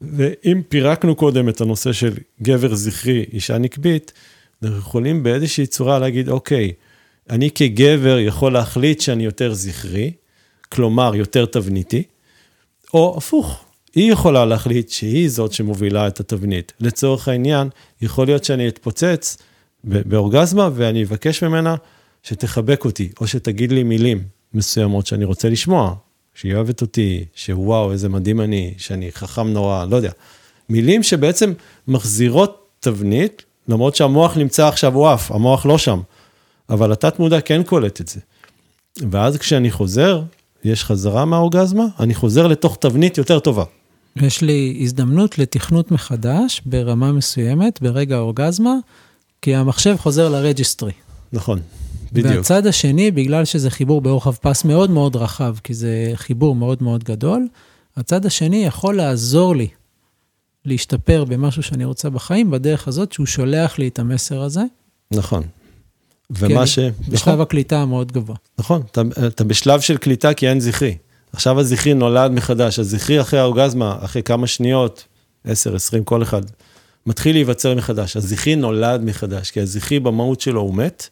ואם 0.01 0.61
פירקנו 0.69 1.15
קודם 1.15 1.49
את 1.49 1.61
הנושא 1.61 1.93
של 1.93 2.13
גבר 2.41 2.75
זכרי, 2.75 3.25
אישה 3.33 3.57
נקבית, 3.57 4.13
אנחנו 4.63 4.77
יכולים 4.77 5.23
באיזושהי 5.23 5.67
צורה 5.67 5.99
להגיד, 5.99 6.29
אוקיי, 6.29 6.71
אני 7.29 7.51
כגבר 7.51 8.19
יכול 8.19 8.53
להחליט 8.53 9.01
שאני 9.01 9.25
יותר 9.25 9.53
זכרי, 9.53 10.11
כלומר 10.69 11.15
יותר 11.15 11.45
תבניתי, 11.45 12.03
או 12.93 13.15
הפוך, 13.17 13.63
היא 13.95 14.11
יכולה 14.11 14.45
להחליט 14.45 14.89
שהיא 14.89 15.29
זאת 15.29 15.53
שמובילה 15.53 16.07
את 16.07 16.19
התבנית. 16.19 16.73
לצורך 16.79 17.27
העניין, 17.27 17.69
יכול 18.01 18.25
להיות 18.27 18.43
שאני 18.43 18.67
אתפוצץ 18.67 19.37
באורגזמה 19.83 20.69
ואני 20.75 21.03
אבקש 21.03 21.43
ממנה 21.43 21.75
שתחבק 22.23 22.85
אותי, 22.85 23.09
או 23.21 23.27
שתגיד 23.27 23.71
לי 23.71 23.83
מילים 23.83 24.38
מסוימות 24.53 25.07
שאני 25.07 25.25
רוצה 25.25 25.49
לשמוע, 25.49 25.93
שהיא 26.35 26.55
אוהבת 26.55 26.81
אותי, 26.81 27.25
שוואו, 27.35 27.91
איזה 27.91 28.09
מדהים 28.09 28.41
אני, 28.41 28.73
שאני 28.77 29.11
חכם 29.11 29.47
נורא, 29.47 29.85
לא 29.85 29.95
יודע. 29.95 30.11
מילים 30.69 31.03
שבעצם 31.03 31.53
מחזירות 31.87 32.67
תבנית, 32.79 33.43
למרות 33.67 33.95
שהמוח 33.95 34.37
נמצא 34.37 34.67
עכשיו, 34.67 34.95
הוא 34.95 35.07
עף, 35.07 35.31
המוח 35.31 35.65
לא 35.65 35.77
שם, 35.77 35.99
אבל 36.69 36.91
התת 36.91 37.19
מודע 37.19 37.41
כן 37.41 37.63
קולט 37.63 38.01
את 38.01 38.07
זה. 38.07 38.19
ואז 39.11 39.37
כשאני 39.37 39.71
חוזר, 39.71 40.21
יש 40.63 40.83
חזרה 40.83 41.25
מהאורגזמה, 41.25 41.85
אני 41.99 42.15
חוזר 42.15 42.47
לתוך 42.47 42.77
תבנית 42.79 43.17
יותר 43.17 43.39
טובה. 43.39 43.63
יש 44.15 44.41
לי 44.41 44.79
הזדמנות 44.81 45.39
לתכנות 45.39 45.91
מחדש 45.91 46.61
ברמה 46.65 47.11
מסוימת, 47.11 47.81
ברגע 47.81 48.15
האורגזמה, 48.15 48.73
כי 49.41 49.55
המחשב 49.55 49.95
חוזר 49.99 50.29
ל 50.29 50.35
registry. 50.35 50.91
נכון. 51.33 51.59
בדיוק. 52.11 52.35
והצד 52.35 52.67
השני, 52.67 53.11
בגלל 53.11 53.45
שזה 53.45 53.69
חיבור 53.69 54.01
ברוחב 54.01 54.33
פס 54.33 54.65
מאוד 54.65 54.89
מאוד 54.89 55.15
רחב, 55.15 55.55
כי 55.63 55.73
זה 55.73 56.11
חיבור 56.15 56.55
מאוד 56.55 56.83
מאוד 56.83 57.03
גדול, 57.03 57.47
הצד 57.97 58.25
השני 58.25 58.65
יכול 58.65 58.95
לעזור 58.95 59.55
לי 59.55 59.67
להשתפר 60.65 61.25
במשהו 61.25 61.63
שאני 61.63 61.85
רוצה 61.85 62.09
בחיים, 62.09 62.51
בדרך 62.51 62.87
הזאת 62.87 63.11
שהוא 63.11 63.25
שולח 63.25 63.79
לי 63.79 63.87
את 63.87 63.99
המסר 63.99 64.41
הזה. 64.41 64.61
נכון. 65.11 65.43
ומה 66.29 66.67
ש... 66.67 66.79
בשלב 66.79 67.13
נכון. 67.13 67.41
הקליטה 67.41 67.77
המאוד 67.77 68.11
גבוה. 68.11 68.35
נכון, 68.59 68.81
אתה, 68.91 69.01
אתה 69.27 69.43
בשלב 69.43 69.79
של 69.79 69.97
קליטה 69.97 70.33
כי 70.33 70.49
אין 70.49 70.59
זכרי. 70.59 70.97
עכשיו 71.33 71.59
הזכרי 71.59 71.93
נולד 71.93 72.31
מחדש, 72.31 72.79
הזכרי 72.79 73.21
אחרי 73.21 73.39
האורגזמה, 73.39 73.97
אחרי 74.01 74.23
כמה 74.23 74.47
שניות, 74.47 75.03
10, 75.43 75.75
20, 75.75 76.03
כל 76.03 76.23
אחד, 76.23 76.41
מתחיל 77.05 77.35
להיווצר 77.35 77.75
מחדש. 77.75 78.17
הזכרי 78.17 78.55
נולד 78.55 79.03
מחדש, 79.03 79.51
כי 79.51 79.61
הזכרי 79.61 79.99
במהות 79.99 80.41
שלו 80.41 80.61
הוא 80.61 80.75
מת, 80.75 81.09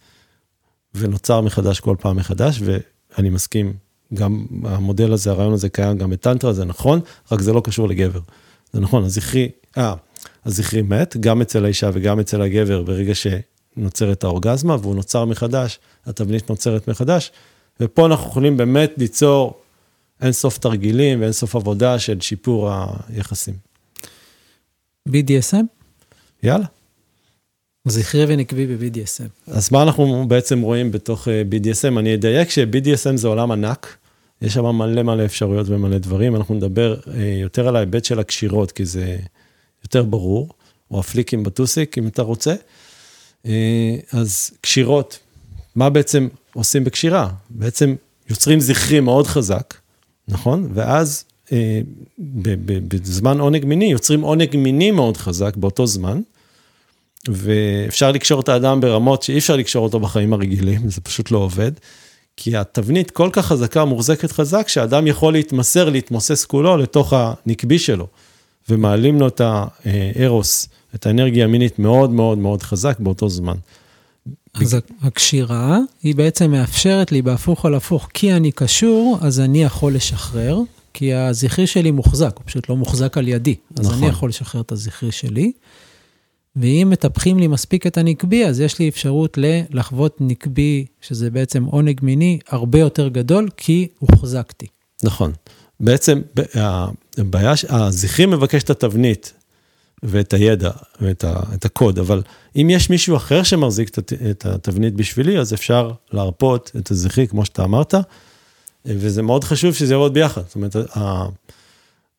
ונוצר 0.98 1.42
מחדש 1.42 1.80
כל 1.80 1.96
פעם 2.00 2.16
מחדש, 2.16 2.62
ואני 2.64 3.30
מסכים, 3.30 3.74
גם 4.14 4.46
המודל 4.64 5.14
הזה, 5.14 5.32
הרעיון 5.32 5.54
הזה 5.54 5.70
קיים 5.70 5.98
גם 5.98 6.10
בטנטרה, 6.10 6.54
זה 6.54 6.66
נכון, 6.66 7.00
רק 7.32 7.42
זה 7.42 7.54
לא 7.54 7.62
קשור 7.64 7.88
לגבר. 7.88 8.20
זה 8.74 8.80
נכון, 8.80 9.04
הזכרי, 9.04 9.50
אה, 9.78 9.94
הזכרי 10.46 10.82
מת, 10.82 11.18
גם 11.18 11.42
אצל 11.42 11.66
האישה 11.66 11.90
וגם 11.94 12.20
אצל 12.20 12.42
הגבר, 12.42 12.82
ברגע 12.82 13.14
נוצרת 13.78 14.24
האורגזמה, 14.24 14.76
והוא 14.82 14.96
נוצר 14.96 15.26
מחדש, 15.26 15.80
התבנית 16.06 16.50
נוצרת 16.50 16.88
מחדש, 16.88 17.32
ופה 17.80 18.06
אנחנו 18.06 18.30
יכולים 18.30 18.58
באמת 18.58 18.94
ליצור 18.98 19.62
אינסוף 20.22 20.58
תרגילים 20.58 21.22
ואינסוף 21.22 21.56
עבודה 21.56 22.00
של 22.00 22.22
שיפור 22.22 22.72
היחסים. 23.10 23.54
BDSM? 25.10 25.66
יאללה. 26.44 26.66
זכרי 27.90 28.26
ונקבי 28.28 28.68
ב-BDSM. 28.68 29.52
אז 29.52 29.72
מה 29.72 29.84
אנחנו 29.84 30.26
בעצם 30.28 30.62
רואים 30.62 30.92
בתוך 30.92 31.28
אה, 31.28 31.42
BDSM? 31.52 32.00
אני 32.00 32.16
אדייק 32.16 32.50
ש-BDSM 32.50 33.16
זה 33.16 33.28
עולם 33.28 33.52
ענק, 33.52 33.98
יש 34.42 34.54
שם 34.54 34.66
מלא 34.66 35.04
מלא 35.04 35.26
אפשרויות 35.26 35.70
ומלא 35.70 35.98
דברים, 35.98 36.36
אנחנו 36.36 36.56
נדבר 36.56 36.94
אה, 36.94 37.38
יותר 37.42 37.68
על 37.68 37.76
ההיבט 37.76 38.06
של 38.06 38.20
הקשירות, 38.20 38.72
כי 38.72 38.86
זה 38.86 39.18
יותר 39.84 40.04
ברור, 40.04 40.50
או 40.92 41.00
הפליקים 41.00 41.44
בטוסיק, 41.44 41.98
אם 41.98 42.08
אתה 42.08 42.22
רוצה. 42.22 42.56
אה, 43.46 43.96
אז 44.12 44.52
קשירות, 44.62 45.20
מה 45.76 45.90
בעצם 45.90 46.28
עושים 46.54 46.84
בקשירה? 46.84 47.30
בעצם 47.50 47.96
יוצרים 48.30 48.60
זכרי 48.60 49.00
מאוד 49.00 49.28
חזק, 49.28 49.74
נכון? 50.28 50.70
ואז 50.74 51.24
בזמן 52.88 53.40
עונג 53.40 53.66
מיני, 53.66 53.86
יוצרים 53.86 54.22
עונג 54.22 54.58
מיני 54.58 54.92
מאוד 54.92 55.18
חזק 55.18 55.56
באותו 55.56 55.88
זמן. 55.88 56.22
ואפשר 57.32 58.12
לקשור 58.12 58.42
את 58.42 58.50
האדם 58.50 58.82
ברמות 58.82 59.24
שאי 59.24 59.38
אפשר 59.38 59.56
לקשור 59.56 59.84
אותו 59.84 60.00
בחיים 60.00 60.34
הרגילים, 60.34 60.90
זה 60.90 61.02
פשוט 61.02 61.32
לא 61.32 61.38
עובד. 61.38 61.72
כי 62.38 62.58
התבנית 62.58 63.12
כל 63.12 63.30
כך 63.32 63.46
חזקה, 63.46 63.86
מוחזקת 63.86 64.32
חזק, 64.32 64.68
שהאדם 64.68 65.08
יכול 65.08 65.34
להתמסר, 65.34 65.90
להתמוסס 65.90 66.46
כולו 66.46 66.78
לתוך 66.78 67.14
הנקבי 67.14 67.80
שלו. 67.80 68.08
ומעלים 68.70 69.20
לו 69.20 69.28
את 69.28 69.42
הארוס, 69.44 70.68
את 70.96 71.06
האנרגיה 71.06 71.46
המינית 71.46 71.80
מאוד 71.80 72.12
מאוד 72.12 72.38
מאוד 72.38 72.64
חזק 72.64 73.00
באותו 73.00 73.30
זמן. 73.30 73.56
אז 74.54 74.78
הקשירה, 75.02 75.80
היא 76.04 76.16
בעצם 76.16 76.52
מאפשרת 76.52 77.12
לי 77.12 77.22
בהפוך 77.22 77.66
על 77.66 77.76
הפוך, 77.76 78.10
כי 78.14 78.34
אני 78.34 78.52
קשור, 78.52 79.18
אז 79.22 79.40
אני 79.40 79.64
יכול 79.64 79.96
לשחרר, 79.96 80.60
כי 80.94 81.14
הזכרי 81.14 81.68
שלי 81.68 81.92
מוחזק, 81.92 82.32
הוא 82.36 82.44
פשוט 82.46 82.70
לא 82.70 82.76
מוחזק 82.76 83.18
על 83.18 83.28
ידי. 83.28 83.56
אז 83.80 83.86
נכון. 83.86 83.98
אני 83.98 84.08
יכול 84.08 84.30
לשחרר 84.30 84.62
את 84.62 84.72
הזכרי 84.72 85.12
שלי. 85.12 85.52
ואם 86.62 86.88
מטפחים 86.92 87.40
לי 87.40 87.48
מספיק 87.48 87.88
את 87.88 87.98
הנקבי, 87.98 88.46
אז 88.46 88.60
יש 88.60 88.80
לי 88.80 88.90
אפשרות 88.90 89.38
לחוות 89.70 90.18
נקבי, 90.20 90.86
שזה 91.02 91.30
בעצם 91.30 91.64
עונג 91.64 92.00
מיני, 92.04 92.40
הרבה 92.50 92.80
יותר 92.80 93.08
גדול, 93.08 93.50
כי 93.58 93.88
הוחזקתי. 94.00 94.66
נכון. 95.04 95.32
בעצם 95.80 96.22
הבעיה, 97.18 97.54
הזכרי 97.70 98.26
מבקש 98.26 98.64
את 98.64 98.70
התבנית 98.70 99.34
ואת 100.04 100.34
הידע 100.34 100.72
ואת 101.02 101.24
ה, 101.24 101.40
את 101.54 101.66
הקוד, 101.66 102.00
אבל 102.00 102.22
אם 102.56 102.70
יש 102.70 102.90
מישהו 102.90 103.16
אחר 103.16 103.44
שמחזיק 103.44 103.98
את 104.32 104.46
התבנית 104.46 104.94
בשבילי, 104.94 105.40
אז 105.40 105.54
אפשר 105.54 105.92
להרפות 106.12 106.72
את 106.78 106.92
הזכרי, 106.92 107.28
כמו 107.28 107.46
שאתה 107.46 107.64
אמרת, 107.64 107.94
וזה 108.86 109.22
מאוד 109.22 109.44
חשוב 109.44 109.74
שזה 109.74 109.94
יעבוד 109.94 110.14
ביחד. 110.14 110.42
זאת 110.46 110.56
אומרת, 110.56 110.76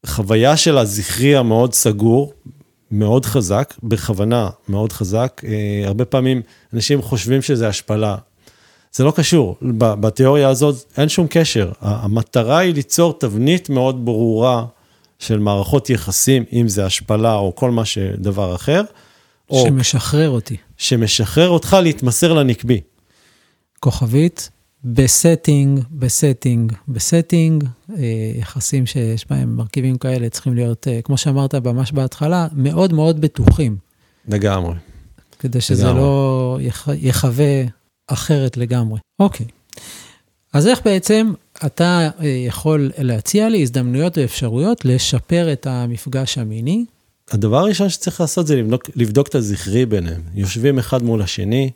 החוויה 0.05 0.57
של 0.57 0.79
הזכרי 0.79 1.37
המאוד 1.37 1.74
סגור, 1.74 2.33
מאוד 2.90 3.27
חזק, 3.27 3.74
בכוונה 3.83 4.51
מאוד 4.68 4.92
חזק. 4.92 5.42
אה, 5.44 5.83
הרבה 5.87 6.05
פעמים 6.05 6.42
אנשים 6.74 7.03
חושבים 7.03 7.42
שזה 7.42 7.68
השפלה. 7.68 8.16
זה 8.92 9.05
לא 9.05 9.11
קשור, 9.11 9.57
בתיאוריה 9.79 10.48
הזאת 10.48 10.92
אין 10.96 11.09
שום 11.09 11.27
קשר. 11.31 11.72
המטרה 11.81 12.59
היא 12.59 12.74
ליצור 12.74 13.18
תבנית 13.18 13.70
מאוד 13.70 14.05
ברורה 14.05 14.64
של 15.18 15.38
מערכות 15.38 15.90
יחסים, 15.90 16.44
אם 16.53 16.68
זה 16.68 16.87
השפלה 16.87 17.35
או 17.35 17.55
כל 17.55 17.70
מה 17.70 17.85
שדבר 17.85 18.55
אחר. 18.55 18.83
שמשחרר 19.53 20.31
אותי. 20.31 20.57
שמשחרר 20.77 21.48
אותך 21.48 21.77
להתמסר 21.83 22.33
לנקבי. 22.33 22.81
כוכבית, 23.81 24.51
ב 24.85 24.95
setting, 24.95 25.81
ב 25.92 26.01
setting, 26.01 26.73
ב 26.88 26.97
setting, 26.97 27.64
אה, 27.97 28.05
יחסים 28.38 28.87
שיש 28.87 29.27
בהם 29.31 29.57
מרכיבים 29.57 29.99
כאלה 29.99 30.29
צריכים 30.29 30.55
להיות, 30.55 30.88
אה, 30.88 31.03
כמו 31.03 31.17
שאמרת 31.17 31.55
ממש 31.55 31.93
בהתחלה, 31.93 32.49
מאוד 32.53 32.93
מאוד 32.93 33.21
בטוחים. 33.21 33.77
לגמרי. 34.29 34.75
כדי 35.38 35.61
שזה 35.61 35.85
לגמרי. 35.85 36.01
לא 36.01 36.59
יח, 36.61 36.88
יחווה 37.01 37.64
אחרת 38.07 38.57
לגמרי. 38.57 39.01
אוקיי. 39.21 39.47
אז 40.53 40.67
איך 40.67 40.81
בעצם 40.85 41.33
אתה 41.67 42.11
אה, 42.21 42.27
יכול 42.27 42.91
להציע 42.99 43.49
לי 43.49 43.62
הזדמנויות 43.62 44.19
ואפשרויות 44.19 44.85
לשפר 44.85 45.53
את 45.53 45.67
המפגש 45.67 46.38
המיני? 46.38 46.85
הדבר 47.31 47.57
הראשון 47.59 47.88
שצריך 47.88 48.21
לעשות 48.21 48.47
זה 48.47 48.57
לבדוק, 48.57 48.91
לבדוק 48.97 49.29
את 49.29 49.35
הזכרי 49.35 49.87
ביניהם. 49.87 50.21
יושבים 50.35 50.79
אחד 50.79 51.03
מול 51.03 51.23
השני, 51.23 51.71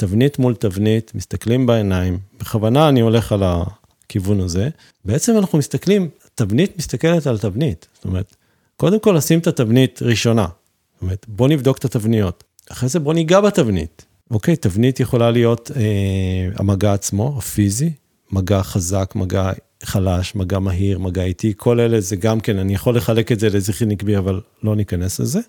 תבנית 0.00 0.38
מול 0.38 0.54
תבנית, 0.54 1.14
מסתכלים 1.14 1.66
בעיניים, 1.66 2.18
בכוונה 2.38 2.88
אני 2.88 3.00
הולך 3.00 3.32
על 3.32 3.42
הכיוון 3.44 4.40
הזה, 4.40 4.68
בעצם 5.04 5.38
אנחנו 5.38 5.58
מסתכלים, 5.58 6.08
תבנית 6.34 6.78
מסתכלת 6.78 7.26
על 7.26 7.38
תבנית, 7.38 7.88
זאת 7.94 8.04
אומרת, 8.04 8.36
קודם 8.76 9.00
כל 9.00 9.14
לשים 9.16 9.38
את 9.38 9.46
התבנית 9.46 10.02
ראשונה, 10.02 10.46
זאת 10.94 11.02
אומרת, 11.02 11.26
בוא 11.28 11.48
נבדוק 11.48 11.78
את 11.78 11.84
התבניות, 11.84 12.44
אחרי 12.70 12.88
זה 12.88 12.98
בוא 12.98 13.14
ניגע 13.14 13.40
בתבנית. 13.40 14.04
אוקיי, 14.30 14.56
תבנית 14.56 15.00
יכולה 15.00 15.30
להיות 15.30 15.70
אה, 15.76 16.48
המגע 16.56 16.92
עצמו, 16.92 17.34
הפיזי, 17.38 17.92
מגע 18.32 18.62
חזק, 18.62 19.12
מגע 19.14 19.50
חלש, 19.82 20.34
מגע 20.34 20.58
מהיר, 20.58 20.98
מגע 20.98 21.22
איטי, 21.22 21.52
כל 21.56 21.80
אלה 21.80 22.00
זה 22.00 22.16
גם 22.16 22.40
כן, 22.40 22.58
אני 22.58 22.74
יכול 22.74 22.96
לחלק 22.96 23.32
את 23.32 23.40
זה 23.40 23.48
לזכרי 23.50 23.86
נקבי, 23.86 24.16
אבל 24.16 24.40
לא 24.62 24.76
ניכנס 24.76 25.20
לזה. 25.20 25.40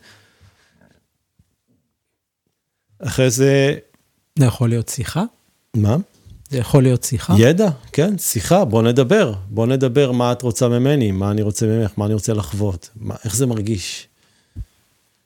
אחרי 3.00 3.30
זה 3.30 3.78
זה 4.40 4.46
יכול 4.46 4.70
להיות 4.70 4.90
שיחה? 4.90 5.24
מה? 5.76 5.98
זה 6.50 6.58
יכול 6.58 6.84
להיות 6.84 7.04
שיחה? 7.04 7.36
ידע, 7.38 7.70
כן, 7.92 8.18
שיחה, 8.18 8.66
בוא 8.66 8.84
נדבר. 8.84 9.34
בוא 9.50 9.68
נדבר 9.68 10.12
מה 10.12 10.32
את 10.32 10.42
רוצה 10.42 10.68
ממני, 10.68 11.12
מה 11.12 11.32
אני 11.32 11.42
רוצה 11.42 11.66
ממך, 11.66 11.92
מה 11.98 12.06
אני 12.06 12.14
רוצה 12.14 12.34
לחוות, 12.34 12.90
מה, 12.96 13.16
איך 13.26 13.36
זה 13.36 13.46
מרגיש. 13.46 14.08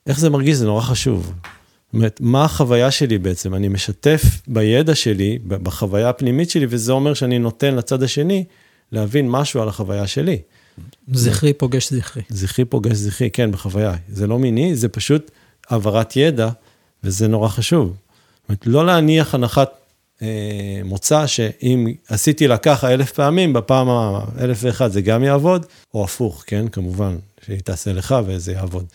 איך 0.08 0.20
זה 0.20 0.30
מרגיש, 0.30 0.58
זה 0.58 0.66
נורא 0.66 0.82
חשוב. 0.82 1.26
זאת 1.26 1.94
אומרת, 1.94 2.20
מה 2.22 2.44
החוויה 2.44 2.92
שלי 2.92 3.18
בעצם? 3.18 3.56
אני 3.56 3.68
משתף 3.68 4.22
בידע 4.48 4.96
שלי, 4.96 5.40
בחוויה 5.48 6.10
הפנימית 6.10 6.50
שלי, 6.50 6.66
וזה 6.70 6.92
אומר 6.92 7.14
שאני 7.14 7.40
נותן 7.40 7.76
לצד 7.76 8.04
השני 8.04 8.44
להבין 8.92 9.30
משהו 9.30 9.62
על 9.62 9.70
החוויה 9.70 10.08
שלי. 10.08 10.38
זכרי 11.14 11.54
פוגש 11.54 11.94
זכרי. 11.94 12.24
זכרי 12.30 12.66
פוגש 12.66 12.96
זכרי, 12.96 13.30
כן, 13.32 13.52
בחוויה. 13.52 13.96
זה 14.10 14.28
לא 14.28 14.40
מיני, 14.40 14.76
זה 14.76 14.90
פשוט 14.90 15.32
העברת 15.70 16.16
ידע, 16.16 16.50
וזה 17.04 17.28
נורא 17.28 17.48
חשוב. 17.48 17.94
אומרת, 18.50 18.68
לא 18.68 18.86
להניח 18.86 19.36
הנחת 19.36 19.72
אה, 20.22 20.82
מוצא 20.84 21.28
שאם 21.28 21.88
עשיתי 22.08 22.48
לה 22.48 22.58
ככה 22.58 22.94
אלף 22.94 23.12
פעמים, 23.12 23.54
בפעם 23.54 23.88
האלף 23.90 24.60
ואחד 24.62 24.92
זה 24.92 25.02
גם 25.02 25.24
יעבוד, 25.24 25.66
או 25.94 26.04
הפוך, 26.04 26.44
כן, 26.48 26.68
כמובן, 26.68 27.18
שהיא 27.46 27.60
תעשה 27.60 27.94
לך 27.94 28.16
וזה 28.26 28.52
יעבוד. 28.52 28.86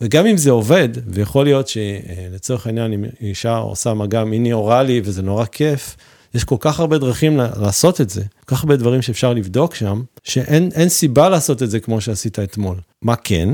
וגם 0.00 0.26
אם 0.26 0.36
זה 0.36 0.50
עובד, 0.50 0.88
ויכול 1.06 1.44
להיות 1.44 1.68
שלצורך 1.68 2.66
העניין, 2.66 2.92
אם 2.92 3.04
אישה 3.20 3.56
עושה 3.56 3.94
מגע 3.94 4.24
מיני 4.24 4.52
אוראלי 4.52 5.00
וזה 5.04 5.22
נורא 5.22 5.44
כיף, 5.44 5.96
יש 6.34 6.44
כל 6.44 6.56
כך 6.60 6.80
הרבה 6.80 6.98
דרכים 6.98 7.36
לעשות 7.36 8.00
את 8.00 8.10
זה, 8.10 8.22
כל 8.44 8.56
כך 8.56 8.62
הרבה 8.62 8.76
דברים 8.76 9.02
שאפשר 9.02 9.32
לבדוק 9.32 9.74
שם, 9.74 10.02
שאין 10.24 10.88
סיבה 10.88 11.28
לעשות 11.28 11.62
את 11.62 11.70
זה 11.70 11.80
כמו 11.80 12.00
שעשית 12.00 12.38
אתמול. 12.38 12.76
מה 13.02 13.16
כן? 13.16 13.48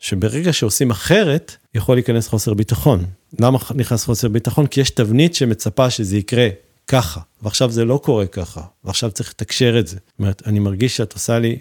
שברגע 0.00 0.52
שעושים 0.52 0.90
אחרת, 0.90 1.56
יכול 1.74 1.96
להיכנס 1.96 2.28
חוסר 2.28 2.54
ביטחון. 2.54 3.04
למה 3.40 3.58
נכנס 3.74 4.04
חוסר 4.04 4.28
ביטחון? 4.28 4.66
כי 4.66 4.80
יש 4.80 4.90
תבנית 4.90 5.34
שמצפה 5.34 5.90
שזה 5.90 6.16
יקרה 6.16 6.48
ככה, 6.86 7.20
ועכשיו 7.42 7.70
זה 7.70 7.84
לא 7.84 8.00
קורה 8.04 8.26
ככה, 8.26 8.60
ועכשיו 8.84 9.10
צריך 9.10 9.30
לתקשר 9.30 9.78
את 9.78 9.86
זה. 9.86 9.96
זאת 9.96 10.18
אומרת, 10.18 10.42
אני 10.46 10.58
מרגיש 10.58 10.96
שאת 10.96 11.12
עושה 11.12 11.38
לי, 11.38 11.58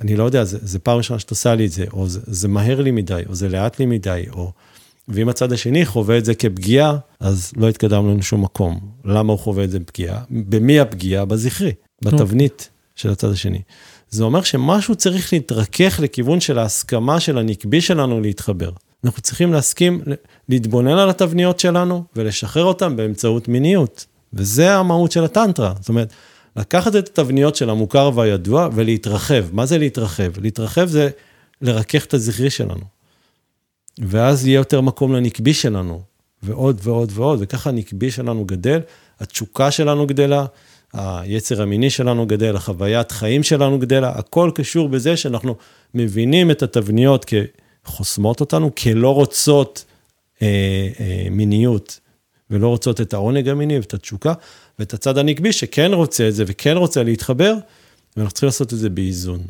אני 0.00 0.16
לא 0.16 0.24
יודע, 0.24 0.44
זה, 0.44 0.58
זה 0.62 0.78
פעם 0.78 0.96
ראשונה 0.96 1.18
שאת 1.18 1.30
עושה 1.30 1.54
לי 1.54 1.66
את 1.66 1.72
זה, 1.72 1.84
או 1.92 2.08
זה, 2.08 2.20
זה 2.26 2.48
מהר 2.48 2.80
לי 2.80 2.90
מדי, 2.90 3.22
או 3.28 3.34
זה 3.34 3.48
לאט 3.48 3.78
לי 3.78 3.86
מדי, 3.86 4.24
או... 4.32 4.52
ואם 5.08 5.28
הצד 5.28 5.52
השני 5.52 5.86
חווה 5.86 6.18
את 6.18 6.24
זה 6.24 6.34
כפגיעה, 6.34 6.96
אז 7.20 7.52
לא 7.56 7.68
התקדמנו 7.68 8.18
לשום 8.18 8.42
מקום. 8.42 8.80
למה 9.04 9.32
הוא 9.32 9.40
חווה 9.40 9.64
את 9.64 9.70
זה 9.70 9.80
פגיעה? 9.80 10.22
במי 10.30 10.80
הפגיעה? 10.80 11.24
בזכרי, 11.24 11.72
בתבנית 12.04 12.70
של 12.94 13.10
הצד 13.10 13.30
השני. 13.30 13.62
זה 14.10 14.24
אומר 14.24 14.42
שמשהו 14.42 14.94
צריך 14.94 15.32
להתרכך 15.32 16.00
לכיוון 16.02 16.40
של 16.40 16.58
ההסכמה 16.58 17.20
של 17.20 17.38
הנקבי 17.38 17.80
שלנו 17.80 18.20
להתחבר. 18.20 18.70
אנחנו 19.04 19.22
צריכים 19.22 19.52
להסכים 19.52 20.02
להתבונן 20.48 20.98
על 20.98 21.10
התבניות 21.10 21.60
שלנו 21.60 22.04
ולשחרר 22.16 22.64
אותן 22.64 22.96
באמצעות 22.96 23.48
מיניות. 23.48 24.06
וזה 24.32 24.74
המהות 24.74 25.12
של 25.12 25.24
הטנטרה. 25.24 25.72
זאת 25.80 25.88
אומרת, 25.88 26.12
לקחת 26.56 26.96
את 26.96 27.08
התבניות 27.08 27.56
של 27.56 27.70
המוכר 27.70 28.10
והידוע 28.14 28.68
ולהתרחב. 28.74 29.44
מה 29.52 29.66
זה 29.66 29.78
להתרחב? 29.78 30.30
להתרחב 30.40 30.86
זה 30.86 31.10
לרכך 31.62 32.04
את 32.04 32.14
הזכרי 32.14 32.50
שלנו. 32.50 32.84
ואז 33.98 34.46
יהיה 34.46 34.56
יותר 34.56 34.80
מקום 34.80 35.12
לנקבי 35.12 35.54
שלנו, 35.54 36.02
ועוד 36.42 36.80
ועוד 36.82 37.12
ועוד, 37.14 37.38
וככה 37.42 37.70
הנקבי 37.70 38.10
שלנו 38.10 38.44
גדל, 38.44 38.80
התשוקה 39.20 39.70
שלנו 39.70 40.06
גדלה, 40.06 40.46
היצר 40.92 41.62
המיני 41.62 41.90
שלנו 41.90 42.26
גדל, 42.26 42.56
החוויית 42.56 43.12
חיים 43.12 43.42
שלנו 43.42 43.78
גדלה, 43.78 44.08
הכל 44.08 44.50
קשור 44.54 44.88
בזה 44.88 45.16
שאנחנו 45.16 45.54
מבינים 45.94 46.50
את 46.50 46.62
התבניות 46.62 47.26
כחוסמות 47.84 48.40
אותנו, 48.40 48.74
כלא 48.74 49.14
רוצות 49.14 49.84
מיניות 51.30 52.00
ולא 52.50 52.68
רוצות 52.68 53.00
את 53.00 53.14
העונג 53.14 53.48
המיני 53.48 53.78
ואת 53.78 53.94
התשוקה, 53.94 54.32
ואת 54.78 54.94
הצד 54.94 55.18
הנקבי 55.18 55.52
שכן 55.52 55.92
רוצה 55.92 56.28
את 56.28 56.34
זה 56.34 56.44
וכן 56.46 56.76
רוצה 56.76 57.02
להתחבר, 57.02 57.54
ואנחנו 58.16 58.32
צריכים 58.32 58.46
לעשות 58.46 58.72
את 58.72 58.78
זה 58.78 58.90
באיזון. 58.90 59.40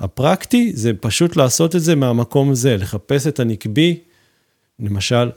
הפרקטי 0.00 0.72
זה 0.74 0.92
פשוט 1.00 1.36
לעשות 1.36 1.76
את 1.76 1.82
זה 1.82 1.94
מהמקום 1.94 2.50
הזה, 2.50 2.76
לחפש 2.76 3.26
את 3.26 3.40
הנקבי, 3.40 3.98
למשל, 4.80 5.30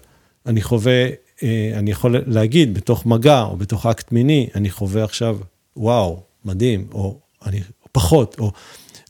אני 0.45 0.61
חווה, 0.61 1.07
אה, 1.43 1.71
אני 1.73 1.91
יכול 1.91 2.23
להגיד 2.27 2.73
בתוך 2.73 3.05
מגע 3.05 3.41
או 3.41 3.57
בתוך 3.57 3.85
אקט 3.85 4.11
מיני, 4.11 4.47
אני 4.55 4.69
חווה 4.69 5.03
עכשיו, 5.03 5.37
וואו, 5.77 6.23
מדהים, 6.45 6.87
או 6.91 7.19
אני 7.45 7.61
פחות, 7.91 8.35
או 8.39 8.51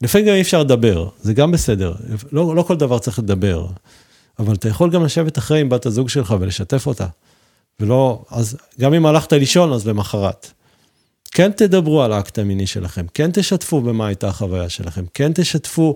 לפעמים 0.02 0.28
גם 0.28 0.34
אי 0.34 0.42
אפשר 0.42 0.64
לדבר, 0.64 1.10
זה 1.22 1.34
גם 1.34 1.52
בסדר, 1.52 1.96
לא, 2.32 2.56
לא 2.56 2.62
כל 2.62 2.76
דבר 2.76 3.00
צריך 3.00 3.20
לדבר, 3.20 3.68
אבל 4.40 4.56
אתה 4.56 4.70
יכול 4.70 4.90
גם 4.90 5.06
לשבת 5.06 5.38
אחרי 5.38 5.62
עם 5.62 5.70
בת 5.70 5.86
הזוג 5.86 6.10
שלך 6.10 6.36
ולשתף 6.40 6.88
אותה. 6.88 7.08
ולא, 7.80 8.24
אז 8.30 8.58
גם 8.80 8.94
אם 8.94 9.06
הלכת 9.06 9.34
לישון, 9.34 9.74
אז 9.74 9.88
למחרת. 9.88 10.52
כן 11.32 11.52
תדברו 11.52 12.04
על 12.04 12.12
האקט 12.12 12.40
המיני 12.40 12.68
שלכם, 12.68 13.06
כן 13.14 13.32
תשתפו 13.32 13.82
במה 13.82 14.08
הייתה 14.08 14.28
החוויה 14.28 14.70
שלכם, 14.70 15.06
כן 15.14 15.34
תשתפו 15.34 15.96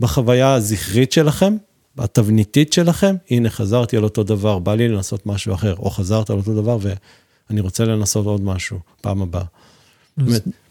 בחוויה 0.00 0.54
הזכרית 0.54 1.12
שלכם, 1.12 1.56
התבניתית 1.98 2.72
שלכם, 2.72 3.16
הנה 3.30 3.50
חזרתי 3.50 3.96
על 3.96 4.04
אותו 4.04 4.22
דבר, 4.22 4.58
בא 4.58 4.74
לי 4.74 4.88
לנסות 4.88 5.26
משהו 5.26 5.54
אחר, 5.54 5.74
או 5.78 5.90
חזרת 5.90 6.30
על 6.30 6.36
אותו 6.36 6.54
דבר 6.54 6.78
ואני 6.80 7.60
רוצה 7.60 7.84
לנסות 7.84 8.26
עוד 8.26 8.40
משהו, 8.40 8.78
פעם 9.00 9.22
הבאה. 9.22 9.44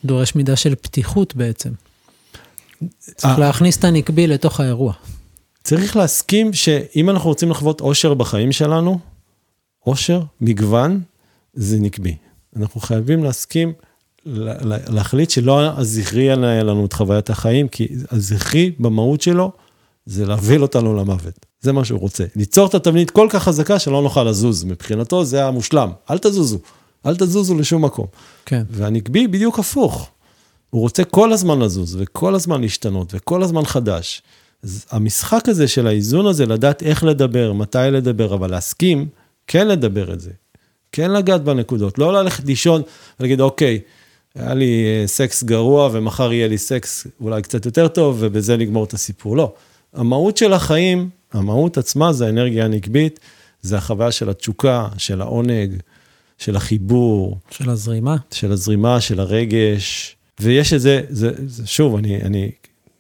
דורש 0.05 0.35
מידה 0.35 0.55
של 0.55 0.75
פתיחות 0.75 1.35
בעצם. 1.35 1.69
צריך 3.15 3.33
אה. 3.33 3.39
להכניס 3.39 3.77
את 3.77 3.83
הנקבי 3.83 4.27
לתוך 4.27 4.59
האירוע. 4.59 4.93
צריך 5.67 5.95
להסכים 5.95 6.53
שאם 6.53 7.09
אנחנו 7.09 7.29
רוצים 7.29 7.49
לחוות 7.49 7.81
אושר 7.81 8.13
בחיים 8.13 8.51
שלנו, 8.51 8.99
אושר, 9.85 10.21
מגוון, 10.41 11.01
זה 11.53 11.79
נקבי. 11.79 12.15
אנחנו 12.55 12.81
חייבים 12.81 13.23
להסכים, 13.23 13.73
להחליט 14.25 15.29
שלא 15.29 15.79
הזכרי 15.79 16.23
ינהל 16.23 16.69
לנו 16.69 16.85
את 16.85 16.93
חוויית 16.93 17.29
החיים, 17.29 17.67
כי 17.67 17.87
הזכרי 18.11 18.71
במהות 18.79 19.21
שלו 19.21 19.51
זה 20.05 20.25
להביא 20.25 20.59
אותנו 20.59 20.95
למוות. 20.95 21.45
זה 21.61 21.71
מה 21.71 21.85
שהוא 21.85 21.99
רוצה. 21.99 22.25
ליצור 22.35 22.67
את 22.67 22.75
התבנית 22.75 23.11
כל 23.11 23.27
כך 23.31 23.43
חזקה 23.43 23.79
שלא 23.79 24.01
נוכל 24.01 24.23
לזוז. 24.23 24.63
מבחינתו 24.63 25.25
זה 25.25 25.45
המושלם. 25.45 25.91
אל 26.09 26.17
תזוזו, 26.17 26.59
אל 27.05 27.15
תזוזו 27.15 27.55
לשום 27.55 27.85
מקום. 27.85 28.07
כן. 28.45 28.63
והנקבי 28.69 29.27
בדיוק 29.27 29.59
הפוך. 29.59 30.09
הוא 30.69 30.81
רוצה 30.81 31.03
כל 31.03 31.33
הזמן 31.33 31.59
לזוז, 31.59 31.95
וכל 31.99 32.35
הזמן 32.35 32.61
להשתנות, 32.61 33.13
וכל 33.13 33.43
הזמן 33.43 33.65
חדש. 33.65 34.21
המשחק 34.91 35.49
הזה 35.49 35.67
של 35.67 35.87
האיזון 35.87 36.25
הזה, 36.25 36.45
לדעת 36.45 36.83
איך 36.83 37.03
לדבר, 37.03 37.53
מתי 37.53 37.77
לדבר, 37.91 38.33
אבל 38.33 38.51
להסכים, 38.51 39.07
כן 39.47 39.67
לדבר 39.67 40.13
את 40.13 40.19
זה. 40.19 40.31
כן 40.91 41.11
לגעת 41.11 41.43
בנקודות, 41.43 41.99
לא 41.99 42.13
ללכת 42.13 42.45
לישון 42.45 42.81
ולהגיד, 43.19 43.41
אוקיי, 43.41 43.79
היה 44.35 44.53
לי 44.53 44.85
אה, 44.85 45.07
סקס 45.07 45.43
גרוע 45.43 45.89
ומחר 45.91 46.33
יהיה 46.33 46.47
לי 46.47 46.57
סקס 46.57 47.07
אולי 47.21 47.41
קצת 47.41 47.65
יותר 47.65 47.87
טוב 47.87 48.17
ובזה 48.19 48.57
לגמור 48.57 48.83
את 48.83 48.93
הסיפור. 48.93 49.37
לא. 49.37 49.53
המהות 49.93 50.37
של 50.37 50.53
החיים, 50.53 51.09
המהות 51.33 51.77
עצמה 51.77 52.13
זה 52.13 52.25
האנרגיה 52.25 52.65
הנקבית, 52.65 53.19
זה 53.61 53.77
החוויה 53.77 54.11
של 54.11 54.29
התשוקה, 54.29 54.87
של 54.97 55.21
העונג, 55.21 55.71
של 56.37 56.55
החיבור. 56.55 57.37
של 57.51 57.69
הזרימה. 57.69 58.15
של 58.31 58.51
הזרימה, 58.51 59.01
של 59.01 59.19
הרגש. 59.19 60.15
ויש 60.39 60.73
את 60.73 60.81
זה, 60.81 61.01
זה, 61.09 61.31
זה 61.45 61.67
שוב, 61.67 61.95
אני, 61.95 62.21
אני 62.21 62.51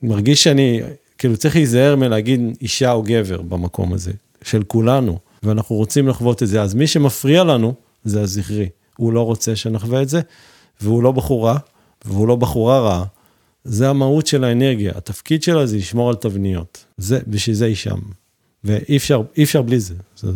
מרגיש 0.03 0.43
שאני, 0.43 0.81
כאילו 1.17 1.37
צריך 1.37 1.55
להיזהר 1.55 1.95
מלהגיד 1.95 2.39
אישה 2.61 2.91
או 2.91 3.03
גבר 3.03 3.41
במקום 3.41 3.93
הזה, 3.93 4.11
של 4.41 4.63
כולנו, 4.63 5.17
ואנחנו 5.43 5.75
רוצים 5.75 6.07
לחוות 6.07 6.43
את 6.43 6.47
זה. 6.47 6.61
אז 6.61 6.73
מי 6.73 6.87
שמפריע 6.87 7.43
לנו 7.43 7.73
זה 8.03 8.21
הזכרי. 8.21 8.69
הוא 8.97 9.13
לא 9.13 9.21
רוצה 9.21 9.55
שנחווה 9.55 10.01
את 10.01 10.09
זה, 10.09 10.21
והוא 10.81 11.03
לא 11.03 11.11
בחורה, 11.11 11.57
והוא 12.05 12.27
לא 12.27 12.35
בחורה 12.35 12.79
רעה. 12.79 13.05
זה 13.63 13.89
המהות 13.89 14.27
של 14.27 14.43
האנרגיה, 14.43 14.91
התפקיד 14.95 15.43
שלה 15.43 15.65
זה 15.65 15.77
לשמור 15.77 16.09
על 16.09 16.15
תבניות. 16.15 16.85
זה, 16.97 17.19
בשביל 17.27 17.55
זה 17.55 17.65
היא 17.65 17.75
שם. 17.75 17.99
ואי 18.63 18.97
אפשר, 18.97 19.21
אפשר 19.43 19.61
בלי 19.61 19.79
זה. 19.79 19.93
זה, 20.17 20.27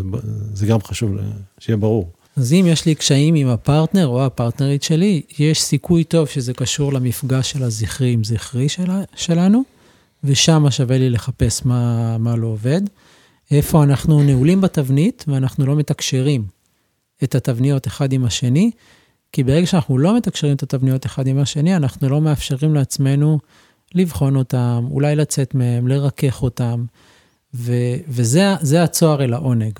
זה 0.53 0.65
גם 0.65 0.81
חשוב 0.81 1.11
שיהיה 1.59 1.77
ברור. 1.77 2.11
אז 2.35 2.53
אם 2.53 2.65
יש 2.67 2.85
לי 2.85 2.95
קשיים 2.95 3.35
עם 3.35 3.47
הפרטנר 3.47 4.07
או 4.07 4.25
הפרטנרית 4.25 4.83
שלי, 4.83 5.21
יש 5.39 5.61
סיכוי 5.61 6.03
טוב 6.03 6.27
שזה 6.27 6.53
קשור 6.53 6.93
למפגש 6.93 7.51
של 7.51 7.63
הזכרי 7.63 8.11
עם 8.11 8.23
זכרי 8.23 8.69
שלה, 8.69 9.01
שלנו, 9.15 9.63
ושם 10.23 10.65
שווה 10.69 10.97
לי 10.97 11.09
לחפש 11.09 11.65
מה, 11.65 12.17
מה 12.17 12.35
לא 12.35 12.47
עובד. 12.47 12.81
איפה 13.51 13.83
אנחנו 13.83 14.23
נעולים 14.23 14.61
בתבנית 14.61 15.25
ואנחנו 15.27 15.65
לא 15.65 15.75
מתקשרים 15.75 16.43
את 17.23 17.35
התבניות 17.35 17.87
אחד 17.87 18.13
עם 18.13 18.25
השני, 18.25 18.71
כי 19.31 19.43
ברגע 19.43 19.65
שאנחנו 19.65 19.97
לא 19.97 20.17
מתקשרים 20.17 20.55
את 20.55 20.63
התבניות 20.63 21.05
אחד 21.05 21.27
עם 21.27 21.39
השני, 21.39 21.75
אנחנו 21.75 22.09
לא 22.09 22.21
מאפשרים 22.21 22.75
לעצמנו 22.75 23.39
לבחון 23.95 24.35
אותם, 24.35 24.87
אולי 24.91 25.15
לצאת 25.15 25.55
מהם, 25.55 25.87
לרכך 25.87 26.43
אותם, 26.43 26.85
ו- 27.53 27.95
וזה 28.07 28.83
הצוהר 28.83 29.23
אל 29.23 29.33
העונג. 29.33 29.79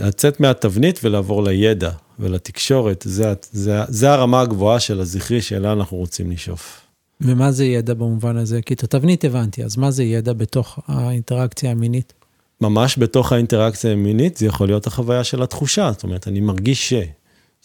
לצאת 0.00 0.40
מהתבנית 0.40 1.00
ולעבור 1.04 1.42
לידע 1.42 1.90
ולתקשורת, 2.18 3.04
זה, 3.08 3.32
זה, 3.52 3.80
זה 3.88 4.12
הרמה 4.12 4.40
הגבוהה 4.40 4.80
של 4.80 5.00
הזכרי 5.00 5.42
שאלה 5.42 5.72
אנחנו 5.72 5.96
רוצים 5.96 6.30
לשאוף. 6.30 6.80
ומה 7.20 7.52
זה 7.52 7.64
ידע 7.64 7.94
במובן 7.94 8.36
הזה? 8.36 8.62
כי 8.62 8.74
את 8.74 8.82
התבנית 8.82 9.24
הבנתי, 9.24 9.64
אז 9.64 9.76
מה 9.76 9.90
זה 9.90 10.04
ידע 10.04 10.32
בתוך 10.32 10.78
האינטראקציה 10.86 11.70
המינית? 11.70 12.12
ממש 12.60 12.98
בתוך 12.98 13.32
האינטראקציה 13.32 13.92
המינית, 13.92 14.36
זה 14.36 14.46
יכול 14.46 14.68
להיות 14.68 14.86
החוויה 14.86 15.24
של 15.24 15.42
התחושה, 15.42 15.90
זאת 15.92 16.02
אומרת, 16.02 16.28
אני 16.28 16.40
מרגיש 16.40 16.88
ש... 16.88 16.94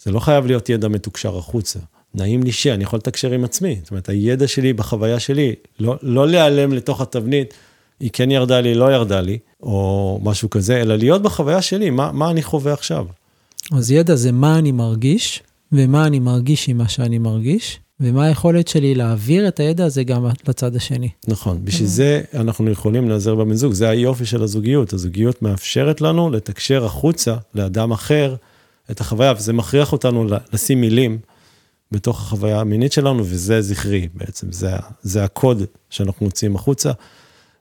זה 0.04 0.12
לא 0.12 0.20
חייב 0.20 0.46
להיות 0.46 0.68
ידע 0.68 0.88
מתוקשר 0.88 1.38
החוצה. 1.38 1.78
נעים 2.14 2.42
לי 2.42 2.52
ש... 2.52 2.66
אני 2.66 2.84
יכול 2.84 2.96
לתקשר 2.96 3.32
עם 3.32 3.44
עצמי. 3.44 3.78
זאת 3.82 3.90
אומרת, 3.90 4.08
הידע 4.08 4.48
שלי 4.48 4.72
בחוויה 4.72 5.20
שלי, 5.20 5.54
לא, 5.80 5.96
לא 6.02 6.28
להיעלם 6.28 6.72
לתוך 6.72 7.00
התבנית, 7.00 7.54
היא 8.00 8.10
כן 8.12 8.30
ירדה 8.30 8.60
לי, 8.60 8.74
לא 8.74 8.94
ירדה 8.94 9.20
לי, 9.20 9.38
או 9.62 10.20
משהו 10.22 10.50
כזה, 10.50 10.80
אלא 10.80 10.96
להיות 10.96 11.22
בחוויה 11.22 11.62
שלי, 11.62 11.90
מה, 11.90 12.12
מה 12.12 12.30
אני 12.30 12.42
חווה 12.42 12.72
עכשיו. 12.72 13.06
אז 13.72 13.90
ידע 13.90 14.14
זה 14.14 14.32
מה 14.32 14.58
אני 14.58 14.72
מרגיש, 14.72 15.42
ומה 15.72 16.06
אני 16.06 16.18
מרגיש 16.18 16.68
עם 16.68 16.78
מה 16.78 16.88
שאני 16.88 17.18
מרגיש, 17.18 17.80
ומה 18.00 18.24
היכולת 18.24 18.68
שלי 18.68 18.94
להעביר 18.94 19.48
את 19.48 19.60
הידע 19.60 19.84
הזה 19.84 20.04
גם 20.04 20.26
לצד 20.48 20.76
השני. 20.76 21.08
נכון, 21.28 21.64
בשביל 21.64 21.88
זה 21.88 22.22
אנחנו 22.34 22.70
יכולים 22.70 23.08
להיעזר 23.08 23.34
בבן 23.34 23.54
זוג, 23.54 23.72
זה 23.72 23.88
היופי 23.88 24.26
של 24.26 24.42
הזוגיות. 24.42 24.92
הזוגיות 24.92 25.42
מאפשרת 25.42 26.00
לנו 26.00 26.30
לתקשר 26.30 26.84
החוצה 26.84 27.36
לאדם 27.54 27.90
אחר 27.90 28.34
את 28.90 29.00
החוויה, 29.00 29.32
וזה 29.36 29.52
מכריח 29.52 29.92
אותנו 29.92 30.26
לשים 30.52 30.80
מילים 30.80 31.18
בתוך 31.92 32.20
החוויה 32.20 32.60
המינית 32.60 32.92
שלנו, 32.92 33.22
וזה 33.26 33.62
זכרי 33.62 34.08
בעצם, 34.14 34.52
זה, 34.52 34.70
זה 35.02 35.24
הקוד 35.24 35.62
שאנחנו 35.90 36.26
מוציאים 36.26 36.56
החוצה. 36.56 36.92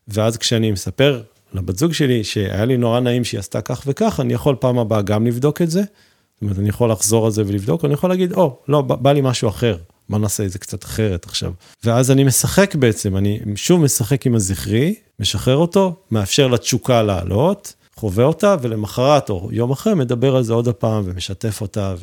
ואז 0.08 0.38
כשאני 0.38 0.72
מספר 0.72 1.22
לבת 1.54 1.78
זוג 1.78 1.94
שלי 1.94 2.24
שהיה 2.24 2.66
לי 2.66 2.78
נורא 2.78 3.00
נעים 3.00 3.24
שהיא 3.24 3.40
עשתה 3.40 3.62
כך 3.62 3.84
וכך, 3.86 4.20
אני 4.20 4.34
יכול 4.34 4.56
פעם 4.60 4.80
הבאה 4.80 5.02
גם 5.02 5.28
לבדוק 5.28 5.62
את 5.62 5.72
זה. 5.72 5.82
זאת 5.82 6.42
אומרת, 6.42 6.60
אני 6.60 6.70
יכול 6.70 6.92
לחזור 6.92 7.26
על 7.26 7.32
זה 7.32 7.44
ולבדוק, 7.46 7.86
אני 7.86 7.94
יכול 7.94 8.10
להגיד, 8.10 8.34
או, 8.34 8.60
oh, 8.62 8.66
לא, 8.72 8.82
בא 8.82 9.12
לי 9.12 9.22
משהו 9.24 9.50
אחר, 9.50 9.78
מה 10.10 10.18
נעשה 10.18 10.46
את 10.46 10.52
זה 10.52 10.60
קצת 10.60 10.84
אחרת 10.84 11.26
עכשיו. 11.26 11.52
ואז 11.84 12.12
אני 12.12 12.24
משחק 12.24 12.76
בעצם, 12.76 13.18
אני 13.18 13.40
שוב 13.56 13.82
משחק 13.82 14.26
עם 14.26 14.36
הזכרי, 14.36 14.96
משחרר 15.20 15.58
אותו, 15.58 15.96
מאפשר 16.12 16.48
לתשוקה 16.48 17.02
לעלות, 17.02 17.74
חווה 17.96 18.26
אותה, 18.26 18.56
ולמחרת 18.62 19.30
או 19.30 19.50
יום 19.52 19.72
אחרי 19.72 19.94
מדבר 19.94 20.36
על 20.36 20.44
זה 20.44 20.54
עוד 20.54 20.68
הפעם 20.68 21.04
ומשתף 21.06 21.62
אותה, 21.62 21.96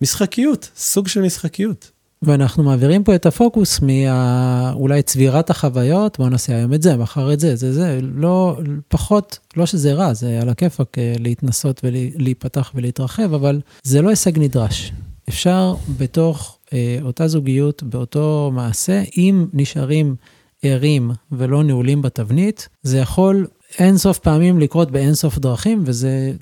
ומשחקיות, 0.00 0.70
סוג 0.76 1.08
של 1.08 1.20
משחקיות. 1.20 1.90
ואנחנו 2.22 2.62
מעבירים 2.62 3.04
פה 3.04 3.14
את 3.14 3.26
הפוקוס 3.26 3.80
מאולי 3.82 5.02
צבירת 5.02 5.50
החוויות, 5.50 6.18
בוא 6.18 6.28
נעשה 6.28 6.56
היום 6.56 6.74
את 6.74 6.82
זה, 6.82 6.96
מחר 6.96 7.32
את 7.32 7.40
זה, 7.40 7.56
זה 7.56 7.72
זה, 7.72 7.98
לא, 8.02 8.58
פחות, 8.88 9.38
לא 9.56 9.66
שזה 9.66 9.92
רע, 9.92 10.14
זה 10.14 10.38
על 10.42 10.48
הכיפאק 10.48 10.98
אה, 10.98 11.14
להתנסות 11.18 11.80
ולהיפתח 11.84 12.72
ולהתרחב, 12.74 13.34
אבל 13.34 13.60
זה 13.82 14.02
לא 14.02 14.08
הישג 14.08 14.38
נדרש. 14.38 14.92
אפשר 15.28 15.74
בתוך 15.98 16.58
אה, 16.72 16.98
אותה 17.02 17.28
זוגיות, 17.28 17.82
באותו 17.82 18.50
מעשה, 18.54 19.02
אם 19.16 19.46
נשארים 19.52 20.16
ערים 20.62 21.10
ולא 21.32 21.64
נעולים 21.64 22.02
בתבנית, 22.02 22.68
זה 22.82 22.98
יכול 22.98 23.46
אינסוף 23.78 24.18
פעמים 24.18 24.58
לקרות 24.58 24.90
באינסוף 24.90 25.38
דרכים, 25.38 25.82
וזה 25.86 26.32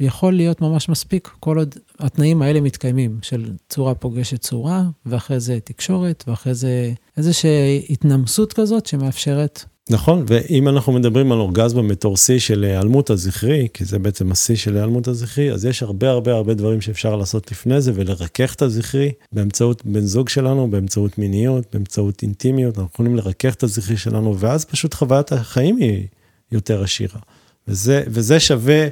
יכול 0.00 0.32
להיות 0.32 0.60
ממש 0.60 0.88
מספיק 0.88 1.30
כל 1.40 1.58
עוד 1.58 1.74
התנאים 1.98 2.42
האלה 2.42 2.60
מתקיימים, 2.60 3.18
של 3.22 3.52
צורה 3.68 3.94
פוגשת 3.94 4.40
צורה, 4.40 4.84
ואחרי 5.06 5.40
זה 5.40 5.58
תקשורת, 5.64 6.24
ואחרי 6.26 6.54
זה 6.54 6.92
איזושהי 7.16 7.86
התנמסות 7.90 8.52
כזאת 8.52 8.86
שמאפשרת. 8.86 9.64
נכון, 9.88 10.24
ואם 10.26 10.68
אנחנו 10.68 10.92
מדברים 10.92 11.32
על 11.32 11.38
אורגזמה 11.38 11.82
בתור 11.82 12.16
שיא 12.16 12.38
של 12.38 12.64
היעלמות 12.64 13.10
הזכרי, 13.10 13.68
כי 13.74 13.84
זה 13.84 13.98
בעצם 13.98 14.32
השיא 14.32 14.56
של 14.56 14.76
היעלמות 14.76 15.08
הזכרי, 15.08 15.52
אז 15.52 15.64
יש 15.64 15.82
הרבה 15.82 16.10
הרבה 16.10 16.32
הרבה 16.34 16.54
דברים 16.54 16.80
שאפשר 16.80 17.16
לעשות 17.16 17.52
לפני 17.52 17.80
זה 17.80 17.92
ולרכך 17.94 18.54
את 18.54 18.62
הזכרי 18.62 19.12
באמצעות 19.32 19.82
בן 19.84 20.00
זוג 20.00 20.28
שלנו, 20.28 20.70
באמצעות 20.70 21.18
מיניות, 21.18 21.64
באמצעות 21.72 22.22
אינטימיות, 22.22 22.78
אנחנו 22.78 22.90
יכולים 22.94 23.16
לרכך 23.16 23.54
את 23.54 23.62
הזכרי 23.62 23.96
שלנו, 23.96 24.38
ואז 24.38 24.64
פשוט 24.64 24.94
חוויית 24.94 25.32
החיים 25.32 25.76
היא 25.76 26.06
יותר 26.52 26.82
עשירה. 26.82 27.20
וזה, 27.68 28.02
וזה 28.06 28.40
שווה 28.40 28.88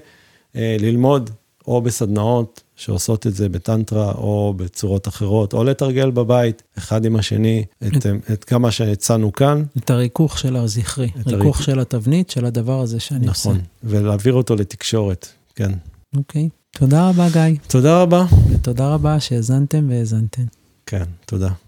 אה, 0.56 0.76
ללמוד 0.80 1.30
או 1.66 1.82
בסדנאות 1.82 2.62
שעושות 2.78 3.26
את 3.26 3.34
זה 3.34 3.48
בטנטרה 3.48 4.12
או 4.12 4.54
בצורות 4.56 5.08
אחרות, 5.08 5.52
או 5.52 5.64
לתרגל 5.64 6.10
בבית, 6.10 6.62
אחד 6.78 7.04
עם 7.04 7.16
השני, 7.16 7.64
את, 7.86 8.06
את 8.32 8.44
כמה 8.44 8.70
שהצענו 8.70 9.32
כאן. 9.32 9.62
את 9.76 9.90
הריכוך 9.90 10.38
של 10.38 10.56
הזכרי, 10.56 11.10
ריכוך. 11.26 11.62
של 11.62 11.80
התבנית, 11.80 12.30
של 12.30 12.44
הדבר 12.44 12.80
הזה 12.80 13.00
שאני 13.00 13.26
נכון, 13.26 13.30
עושה. 13.30 13.48
נכון, 13.48 13.60
ולהעביר 13.84 14.34
אותו 14.34 14.56
לתקשורת, 14.56 15.28
כן. 15.54 15.72
אוקיי, 16.16 16.48
תודה 16.70 17.08
רבה 17.08 17.28
גיא. 17.32 17.58
תודה 17.66 18.02
רבה. 18.02 18.24
ותודה 18.50 18.94
רבה 18.94 19.20
שהאזנתם 19.20 19.86
והאזנתם. 19.90 20.42
כן, 20.86 21.04
תודה. 21.26 21.50